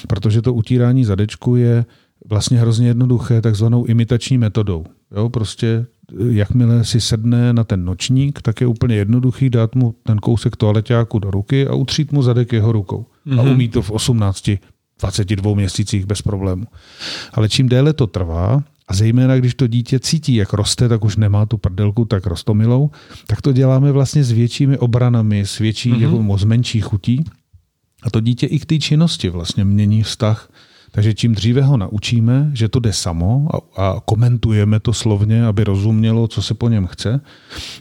Protože 0.07 0.41
to 0.41 0.53
utírání 0.53 1.05
zadečku 1.05 1.55
je 1.55 1.85
vlastně 2.29 2.59
hrozně 2.59 2.87
jednoduché 2.87 3.41
takzvanou 3.41 3.85
imitační 3.85 4.37
metodou. 4.37 4.85
Jo, 5.15 5.29
prostě 5.29 5.85
jakmile 6.29 6.85
si 6.85 7.01
sedne 7.01 7.53
na 7.53 7.63
ten 7.63 7.85
nočník, 7.85 8.41
tak 8.41 8.61
je 8.61 8.67
úplně 8.67 8.95
jednoduchý 8.95 9.49
dát 9.49 9.75
mu 9.75 9.95
ten 10.03 10.17
kousek 10.17 10.55
toaleťáku 10.55 11.19
do 11.19 11.31
ruky 11.31 11.67
a 11.67 11.73
utřít 11.73 12.11
mu 12.11 12.21
zadek 12.21 12.53
jeho 12.53 12.71
rukou. 12.71 13.05
Mm-hmm. 13.27 13.39
A 13.39 13.43
mhm. 13.43 13.51
umí 13.51 13.69
to 13.69 13.81
v 13.81 13.91
18 13.91 14.49
22 14.99 15.55
měsících 15.55 16.05
bez 16.05 16.21
problému. 16.21 16.65
Ale 17.33 17.49
čím 17.49 17.69
déle 17.69 17.93
to 17.93 18.07
trvá, 18.07 18.63
a 18.87 18.93
zejména 18.93 19.35
když 19.35 19.55
to 19.55 19.67
dítě 19.67 19.99
cítí, 19.99 20.35
jak 20.35 20.53
roste, 20.53 20.89
tak 20.89 21.05
už 21.05 21.17
nemá 21.17 21.45
tu 21.45 21.57
prdelku 21.57 22.05
tak 22.05 22.25
rostomilou, 22.25 22.89
tak 23.27 23.41
to 23.41 23.53
děláme 23.53 23.91
vlastně 23.91 24.23
s 24.23 24.31
většími 24.31 24.77
obranami, 24.77 25.45
s 25.45 25.59
větší, 25.59 25.93
mm-hmm. 25.93 26.01
jako 26.01 26.37
s 26.37 26.43
menší 26.43 26.81
chutí. 26.81 27.23
A 28.03 28.09
to 28.09 28.19
dítě 28.19 28.47
i 28.47 28.59
k 28.59 28.65
té 28.65 28.79
činnosti 28.79 29.29
vlastně 29.29 29.65
mění 29.65 30.03
vztah. 30.03 30.49
Takže 30.91 31.13
čím 31.13 31.35
dříve 31.35 31.61
ho 31.61 31.77
naučíme, 31.77 32.51
že 32.53 32.69
to 32.69 32.79
jde 32.79 32.93
samo 32.93 33.47
a, 33.53 33.81
a 33.81 33.99
komentujeme 34.05 34.79
to 34.79 34.93
slovně, 34.93 35.45
aby 35.45 35.63
rozumělo, 35.63 36.27
co 36.27 36.41
se 36.41 36.53
po 36.53 36.69
něm 36.69 36.87
chce, 36.87 37.21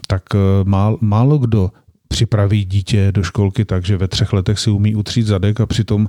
tak 0.06 0.22
eh, 0.34 0.38
málo, 0.64 0.98
málo 1.00 1.38
kdo 1.38 1.70
připraví 2.08 2.64
dítě 2.64 3.12
do 3.12 3.22
školky 3.22 3.64
tak, 3.64 3.84
že 3.84 3.96
ve 3.96 4.08
třech 4.08 4.32
letech 4.32 4.58
si 4.58 4.70
umí 4.70 4.94
utřít 4.94 5.26
zadek 5.26 5.60
a 5.60 5.66
přitom 5.66 6.08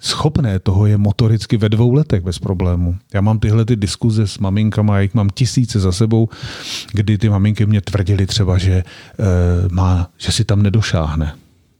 schopné 0.00 0.58
toho 0.58 0.86
je 0.86 0.96
motoricky 0.96 1.56
ve 1.56 1.68
dvou 1.68 1.92
letech 1.92 2.22
bez 2.22 2.38
problému. 2.38 2.96
Já 3.14 3.20
mám 3.20 3.38
tyhle 3.38 3.64
ty 3.64 3.76
diskuze 3.76 4.26
s 4.26 4.38
maminkama, 4.38 4.98
jak 4.98 5.14
mám 5.14 5.30
tisíce 5.30 5.80
za 5.80 5.92
sebou, 5.92 6.28
kdy 6.92 7.18
ty 7.18 7.28
maminky 7.28 7.66
mě 7.66 7.80
tvrdili 7.80 8.26
třeba, 8.26 8.58
že, 8.58 8.72
e, 8.72 8.84
má, 9.70 10.10
že 10.18 10.32
si 10.32 10.44
tam 10.44 10.62
nedošáhne. 10.62 11.34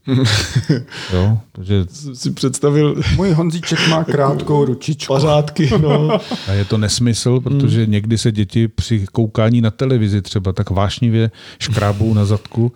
jo, 1.13 1.39
takže 1.53 1.85
si 2.15 2.31
představil... 2.31 3.03
Můj 3.17 3.31
Honzíček 3.31 3.89
má 3.89 4.05
krátkou 4.05 4.65
ručičku. 4.65 5.13
Pařádky, 5.13 5.71
no. 5.79 6.11
A 6.49 6.53
je 6.53 6.65
to 6.65 6.79
nesmysl, 6.79 7.41
protože 7.41 7.83
hmm. 7.83 7.93
někdy 7.93 8.19
se 8.19 8.33
děti 8.33 8.69
při 8.69 9.07
koukání 9.13 9.61
na 9.61 9.71
televizi 9.71 10.23
třeba 10.23 10.53
tak 10.53 10.71
vášnivě 10.71 11.31
škrábou 11.59 12.15
na 12.15 12.25
zadku, 12.25 12.73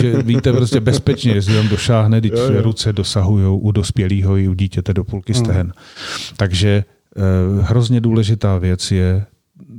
že 0.00 0.22
víte 0.22 0.52
prostě 0.52 0.80
bezpečně, 0.80 1.32
jestli 1.32 1.54
tam 1.54 1.68
došáhne, 1.68 2.20
když 2.20 2.32
jo, 2.32 2.52
jo. 2.52 2.62
ruce 2.62 2.92
dosahují 2.92 3.46
u 3.46 3.72
dospělého 3.72 4.36
i 4.36 4.48
u 4.48 4.54
dítěte 4.54 4.94
do 4.94 5.04
půlky 5.04 5.32
hmm. 5.32 5.44
stehen. 5.44 5.72
Takže 6.36 6.84
eh, 7.16 7.22
hrozně 7.62 8.00
důležitá 8.00 8.58
věc 8.58 8.90
je 8.90 9.26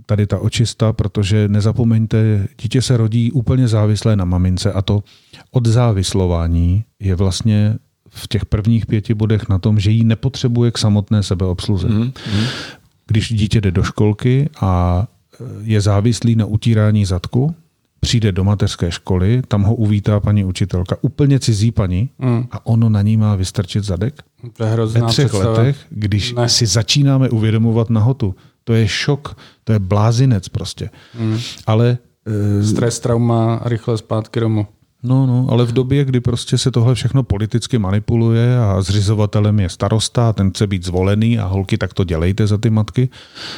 tady 0.06 0.28
ta 0.28 0.40
očista, 0.40 0.94
protože 0.94 1.48
nezapomeňte, 1.48 2.48
dítě 2.62 2.82
se 2.82 2.98
rodí 2.98 3.32
úplně 3.32 3.68
závislé 3.68 4.16
na 4.16 4.26
mamince 4.26 4.74
a 4.74 4.82
to 4.82 5.04
odzávislování 5.52 6.84
je 7.00 7.16
vlastně 7.16 7.76
v 8.10 8.28
těch 8.28 8.46
prvních 8.46 8.86
pěti 8.86 9.14
bodech 9.14 9.50
na 9.50 9.60
tom, 9.60 9.80
že 9.80 9.92
ji 9.92 10.04
nepotřebuje 10.04 10.72
k 10.72 10.78
samotné 10.78 11.24
sebeobsluze. 11.24 11.88
Mm-hmm. 11.88 12.12
Když 13.08 13.34
dítě 13.34 13.62
jde 13.62 13.72
do 13.72 13.84
školky 13.84 14.50
a 14.62 15.04
e, 15.40 15.44
je 15.62 15.82
závislý 15.82 16.36
na 16.36 16.46
utírání 16.46 17.06
zadku, 17.06 17.56
přijde 18.00 18.32
do 18.32 18.44
mateřské 18.44 18.92
školy, 18.92 19.42
tam 19.48 19.64
ho 19.64 19.76
uvítá 19.76 20.20
paní 20.20 20.46
učitelka, 20.46 20.98
úplně 21.02 21.40
cizí 21.40 21.72
paní, 21.72 22.10
mm. 22.20 22.48
a 22.52 22.66
ono 22.66 22.90
na 22.90 23.02
ní 23.02 23.18
má 23.18 23.36
vystrčit 23.36 23.84
zadek. 23.84 24.24
To 24.54 24.64
je 24.64 24.70
hrozná 24.70 25.02
Ve 25.02 25.08
třech 25.08 25.28
představa. 25.28 25.58
letech, 25.60 25.86
když 25.90 26.34
ne. 26.34 26.50
si 26.50 26.66
začínáme 26.66 27.30
uvědomovat 27.30 27.90
nahotu, 27.90 28.36
to 28.64 28.74
je 28.74 28.88
šok, 28.88 29.38
to 29.64 29.74
je 29.74 29.80
blázinec 29.80 30.50
prostě. 30.50 30.90
Mm. 31.20 31.38
Ale... 31.66 31.98
E, 32.60 32.64
Stres, 32.64 33.00
trauma 33.00 33.62
rychle 33.66 33.98
zpátky 33.98 34.40
domů. 34.40 34.68
No, 35.04 35.26
no, 35.26 35.48
ale 35.50 35.66
v 35.66 35.72
době, 35.72 36.06
kdy 36.06 36.20
prostě 36.20 36.58
se 36.58 36.72
tohle 36.72 36.96
všechno 36.96 37.24
politicky 37.24 37.78
manipuluje 37.78 38.60
a 38.60 38.82
zřizovatelem 38.82 39.60
je 39.60 39.70
starosta, 39.70 40.34
ten 40.34 40.52
chce 40.52 40.68
být 40.68 40.86
zvolený 40.86 41.40
a 41.40 41.46
holky, 41.46 41.78
tak 41.78 41.94
to 41.94 42.04
dělejte 42.04 42.48
za 42.48 42.58
ty 42.58 42.70
matky, 42.70 43.10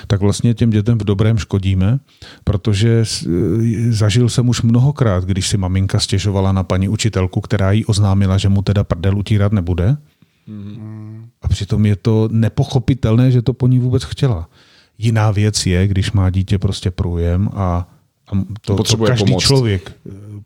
tak 0.08 0.22
vlastně 0.22 0.54
těm 0.54 0.70
dětem 0.70 0.98
v 0.98 1.04
dobrém 1.04 1.38
škodíme, 1.38 2.00
protože 2.44 2.90
e, 2.90 3.04
zažil 3.92 4.30
jsem 4.30 4.50
už 4.50 4.62
mnohokrát, 4.62 5.26
když 5.26 5.48
si 5.48 5.58
maminka 5.58 6.00
stěžovala 6.00 6.52
na 6.52 6.64
paní 6.64 6.90
učitelku, 6.90 7.42
která 7.42 7.72
jí 7.72 7.86
oznámila, 7.86 8.38
že 8.38 8.50
mu 8.50 8.62
teda 8.62 8.84
prdel 8.84 9.18
utírat 9.18 9.52
nebude. 9.52 9.98
Mm. 10.48 11.26
A 11.42 11.48
přitom 11.48 11.86
je 11.86 11.96
to 11.96 12.30
nepochopitelné, 12.32 13.32
že 13.32 13.42
to 13.42 13.54
po 13.54 13.68
ní 13.68 13.80
vůbec 13.80 14.04
chtěla. 14.04 14.50
Jiná 14.98 15.32
věc 15.32 15.66
je, 15.66 15.88
když 15.88 16.12
má 16.12 16.30
dítě 16.30 16.58
prostě 16.58 16.92
průjem 16.92 17.50
a, 17.54 17.88
a 18.28 18.44
to, 18.62 18.84
to 18.84 18.98
každý 18.98 19.26
pomoct. 19.26 19.44
člověk 19.44 19.96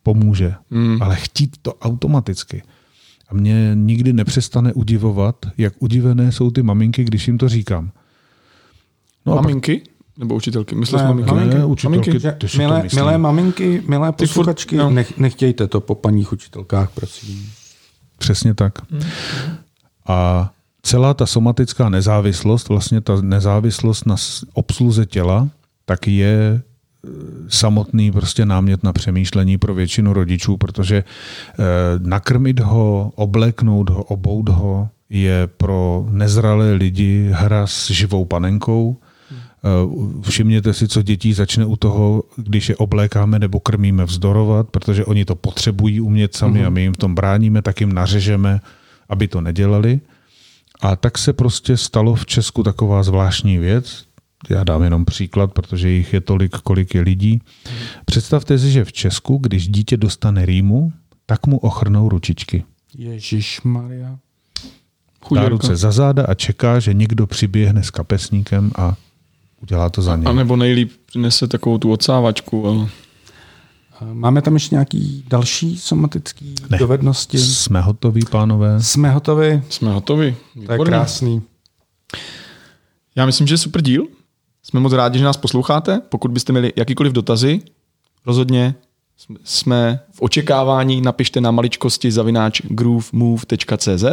pomůže, 0.03 0.53
mm. 0.69 1.01
ale 1.01 1.15
chtít 1.15 1.57
to 1.61 1.73
automaticky. 1.73 2.63
A 3.29 3.33
mě 3.33 3.71
nikdy 3.73 4.13
nepřestane 4.13 4.73
udivovat, 4.73 5.35
jak 5.57 5.73
udivené 5.79 6.31
jsou 6.31 6.51
ty 6.51 6.63
maminky, 6.63 7.03
když 7.03 7.27
jim 7.27 7.37
to 7.37 7.49
říkám. 7.49 7.91
No 9.25 9.35
maminky? 9.35 9.81
Nebo 10.17 10.35
učitelky? 10.35 10.75
Myslíš 10.75 11.01
ne, 11.01 11.07
maminky? 11.07 11.31
maminky? 11.31 11.57
Ne, 11.57 11.65
učitelky, 11.65 12.09
maminky. 12.09 12.47
Ty 12.47 12.57
milé, 12.57 12.83
milé 12.95 13.17
maminky, 13.17 13.83
milé 13.87 14.11
posluchačky, 14.11 14.75
no. 14.75 14.89
nech, 14.89 15.17
nechtějte 15.17 15.67
to 15.67 15.81
po 15.81 15.95
paních 15.95 16.33
učitelkách, 16.33 16.89
prosím. 16.89 17.49
Přesně 18.17 18.53
tak. 18.53 18.91
Mm. 18.91 19.01
A 20.07 20.51
celá 20.83 21.13
ta 21.13 21.25
somatická 21.25 21.89
nezávislost, 21.89 22.69
vlastně 22.69 23.01
ta 23.01 23.21
nezávislost 23.21 24.05
na 24.05 24.15
obsluze 24.53 25.05
těla, 25.05 25.49
tak 25.85 26.07
je 26.07 26.61
samotný 27.47 28.11
prostě 28.11 28.45
námět 28.45 28.83
na 28.83 28.93
přemýšlení 28.93 29.57
pro 29.57 29.73
většinu 29.73 30.13
rodičů, 30.13 30.57
protože 30.57 30.97
e, 30.97 31.03
nakrmit 31.99 32.59
ho, 32.59 33.11
obleknout 33.15 33.89
ho, 33.89 34.03
obout 34.03 34.49
ho 34.49 34.89
je 35.09 35.47
pro 35.47 36.05
nezralé 36.09 36.73
lidi 36.73 37.29
hra 37.31 37.67
s 37.67 37.91
živou 37.91 38.25
panenkou. 38.25 38.97
E, 38.97 40.29
všimněte 40.29 40.73
si, 40.73 40.87
co 40.87 41.01
dětí 41.01 41.33
začne 41.33 41.65
u 41.65 41.75
toho, 41.75 42.23
když 42.35 42.69
je 42.69 42.75
oblékáme 42.75 43.39
nebo 43.39 43.59
krmíme 43.59 44.05
vzdorovat, 44.05 44.69
protože 44.69 45.05
oni 45.05 45.25
to 45.25 45.35
potřebují 45.35 46.01
umět 46.01 46.35
sami 46.35 46.59
mm-hmm. 46.59 46.67
a 46.67 46.69
my 46.69 46.81
jim 46.81 46.93
v 46.93 46.97
tom 46.97 47.15
bráníme, 47.15 47.61
tak 47.61 47.81
jim 47.81 47.93
nařežeme, 47.93 48.61
aby 49.09 49.27
to 49.27 49.41
nedělali. 49.41 49.99
A 50.81 50.95
tak 50.95 51.17
se 51.17 51.33
prostě 51.33 51.77
stalo 51.77 52.15
v 52.15 52.25
Česku 52.25 52.63
taková 52.63 53.03
zvláštní 53.03 53.57
věc. 53.57 54.12
Já 54.49 54.63
dám 54.63 54.83
jenom 54.83 55.05
příklad, 55.05 55.53
protože 55.53 55.89
jich 55.89 56.13
je 56.13 56.21
tolik, 56.21 56.51
kolik 56.51 56.95
je 56.95 57.01
lidí. 57.01 57.41
Představte 58.05 58.59
si, 58.59 58.71
že 58.71 58.85
v 58.85 58.93
Česku, 58.93 59.37
když 59.37 59.67
dítě 59.67 59.97
dostane 59.97 60.45
rýmu, 60.45 60.93
tak 61.25 61.47
mu 61.47 61.57
ochrnou 61.57 62.09
ručičky. 62.09 62.63
Ježíš 62.97 63.61
Maria. 63.61 64.17
Dá 65.35 65.49
ruce 65.49 65.75
za 65.75 65.91
záda 65.91 66.25
a 66.25 66.33
čeká, 66.33 66.79
že 66.79 66.93
někdo 66.93 67.27
přiběhne 67.27 67.83
s 67.83 67.89
kapesníkem 67.89 68.71
a 68.75 68.95
udělá 69.61 69.89
to 69.89 70.01
za 70.01 70.15
něj. 70.15 70.27
A 70.27 70.31
nebo 70.33 70.55
nejlíp 70.55 70.91
přinese 71.05 71.47
takovou 71.47 71.77
tu 71.77 71.91
odsávačku. 71.91 72.67
Ale... 72.67 72.87
Máme 74.13 74.41
tam 74.41 74.53
ještě 74.53 74.75
nějaký 74.75 75.25
další 75.27 75.77
somatické 75.77 76.45
dovednosti? 76.79 77.37
Jsme 77.37 77.81
hotoví, 77.81 78.21
pánové. 78.31 78.83
Jsme 78.83 79.11
hotovi. 79.11 79.63
Jsme 79.69 79.91
hotovi. 79.91 80.35
To 80.65 80.73
je 80.73 80.79
krásný. 80.79 81.41
Já 83.15 83.25
myslím, 83.25 83.47
že 83.47 83.53
je 83.53 83.57
super 83.57 83.81
díl. 83.81 84.07
Jsme 84.63 84.79
moc 84.79 84.93
rádi, 84.93 85.19
že 85.19 85.25
nás 85.25 85.37
posloucháte. 85.37 86.01
Pokud 86.09 86.31
byste 86.31 86.53
měli 86.53 86.73
jakýkoliv 86.75 87.13
dotazy, 87.13 87.61
rozhodně 88.25 88.75
jsme 89.43 89.99
v 90.11 90.21
očekávání. 90.21 91.01
Napište 91.01 91.41
na 91.41 91.51
maličkosti 91.51 92.11
zavináč 92.11 92.61
groovemove.cz 92.61 94.05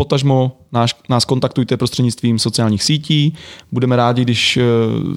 Potažmo 0.00 0.56
nás, 0.72 0.90
nás 1.08 1.24
kontaktujte 1.24 1.76
prostřednictvím 1.76 2.38
sociálních 2.38 2.82
sítí. 2.82 3.34
Budeme 3.72 3.96
rádi, 3.96 4.22
když 4.22 4.56
eh, 4.56 4.62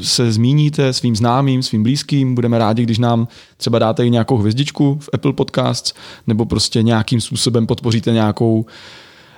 se 0.01 0.31
zmíníte 0.31 0.93
svým 0.93 1.15
známým, 1.15 1.63
svým 1.63 1.83
blízkým. 1.83 2.35
Budeme 2.35 2.57
rádi, 2.57 2.83
když 2.83 2.97
nám 2.97 3.27
třeba 3.57 3.79
dáte 3.79 4.05
i 4.05 4.09
nějakou 4.09 4.37
hvězdičku 4.37 4.97
v 5.01 5.09
Apple 5.13 5.33
Podcasts 5.33 5.93
nebo 6.27 6.45
prostě 6.45 6.83
nějakým 6.83 7.21
způsobem 7.21 7.67
podpoříte 7.67 8.11
nějakou 8.11 8.65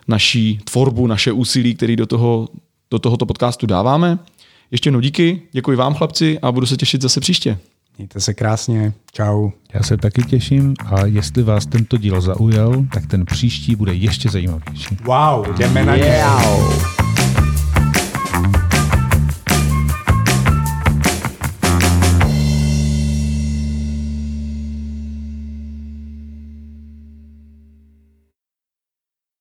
naší 0.07 0.59
tvorbu, 0.63 1.07
naše 1.07 1.31
úsilí, 1.31 1.75
který 1.75 1.95
do, 1.95 2.05
toho, 2.05 2.47
do 2.91 2.99
tohoto 2.99 3.25
podcastu 3.25 3.65
dáváme. 3.65 4.19
Ještě 4.71 4.87
jednou 4.87 4.99
díky, 4.99 5.41
děkuji 5.51 5.77
vám 5.77 5.93
chlapci 5.93 6.39
a 6.39 6.51
budu 6.51 6.65
se 6.65 6.77
těšit 6.77 7.01
zase 7.01 7.19
příště. 7.19 7.57
Mějte 7.97 8.19
se 8.19 8.33
krásně. 8.33 8.93
Čau. 9.11 9.49
Já 9.73 9.83
se 9.83 9.97
taky 9.97 10.23
těším 10.23 10.73
a 10.85 11.05
jestli 11.05 11.43
vás 11.43 11.65
tento 11.65 11.97
díl 11.97 12.21
zaujal, 12.21 12.85
tak 12.93 13.05
ten 13.05 13.25
příští 13.25 13.75
bude 13.75 13.93
ještě 13.93 14.29
zajímavější. 14.29 14.97
Wow, 15.03 15.57
jdeme 15.57 15.85
na. 15.85 15.95
Yeah. 15.95 17.04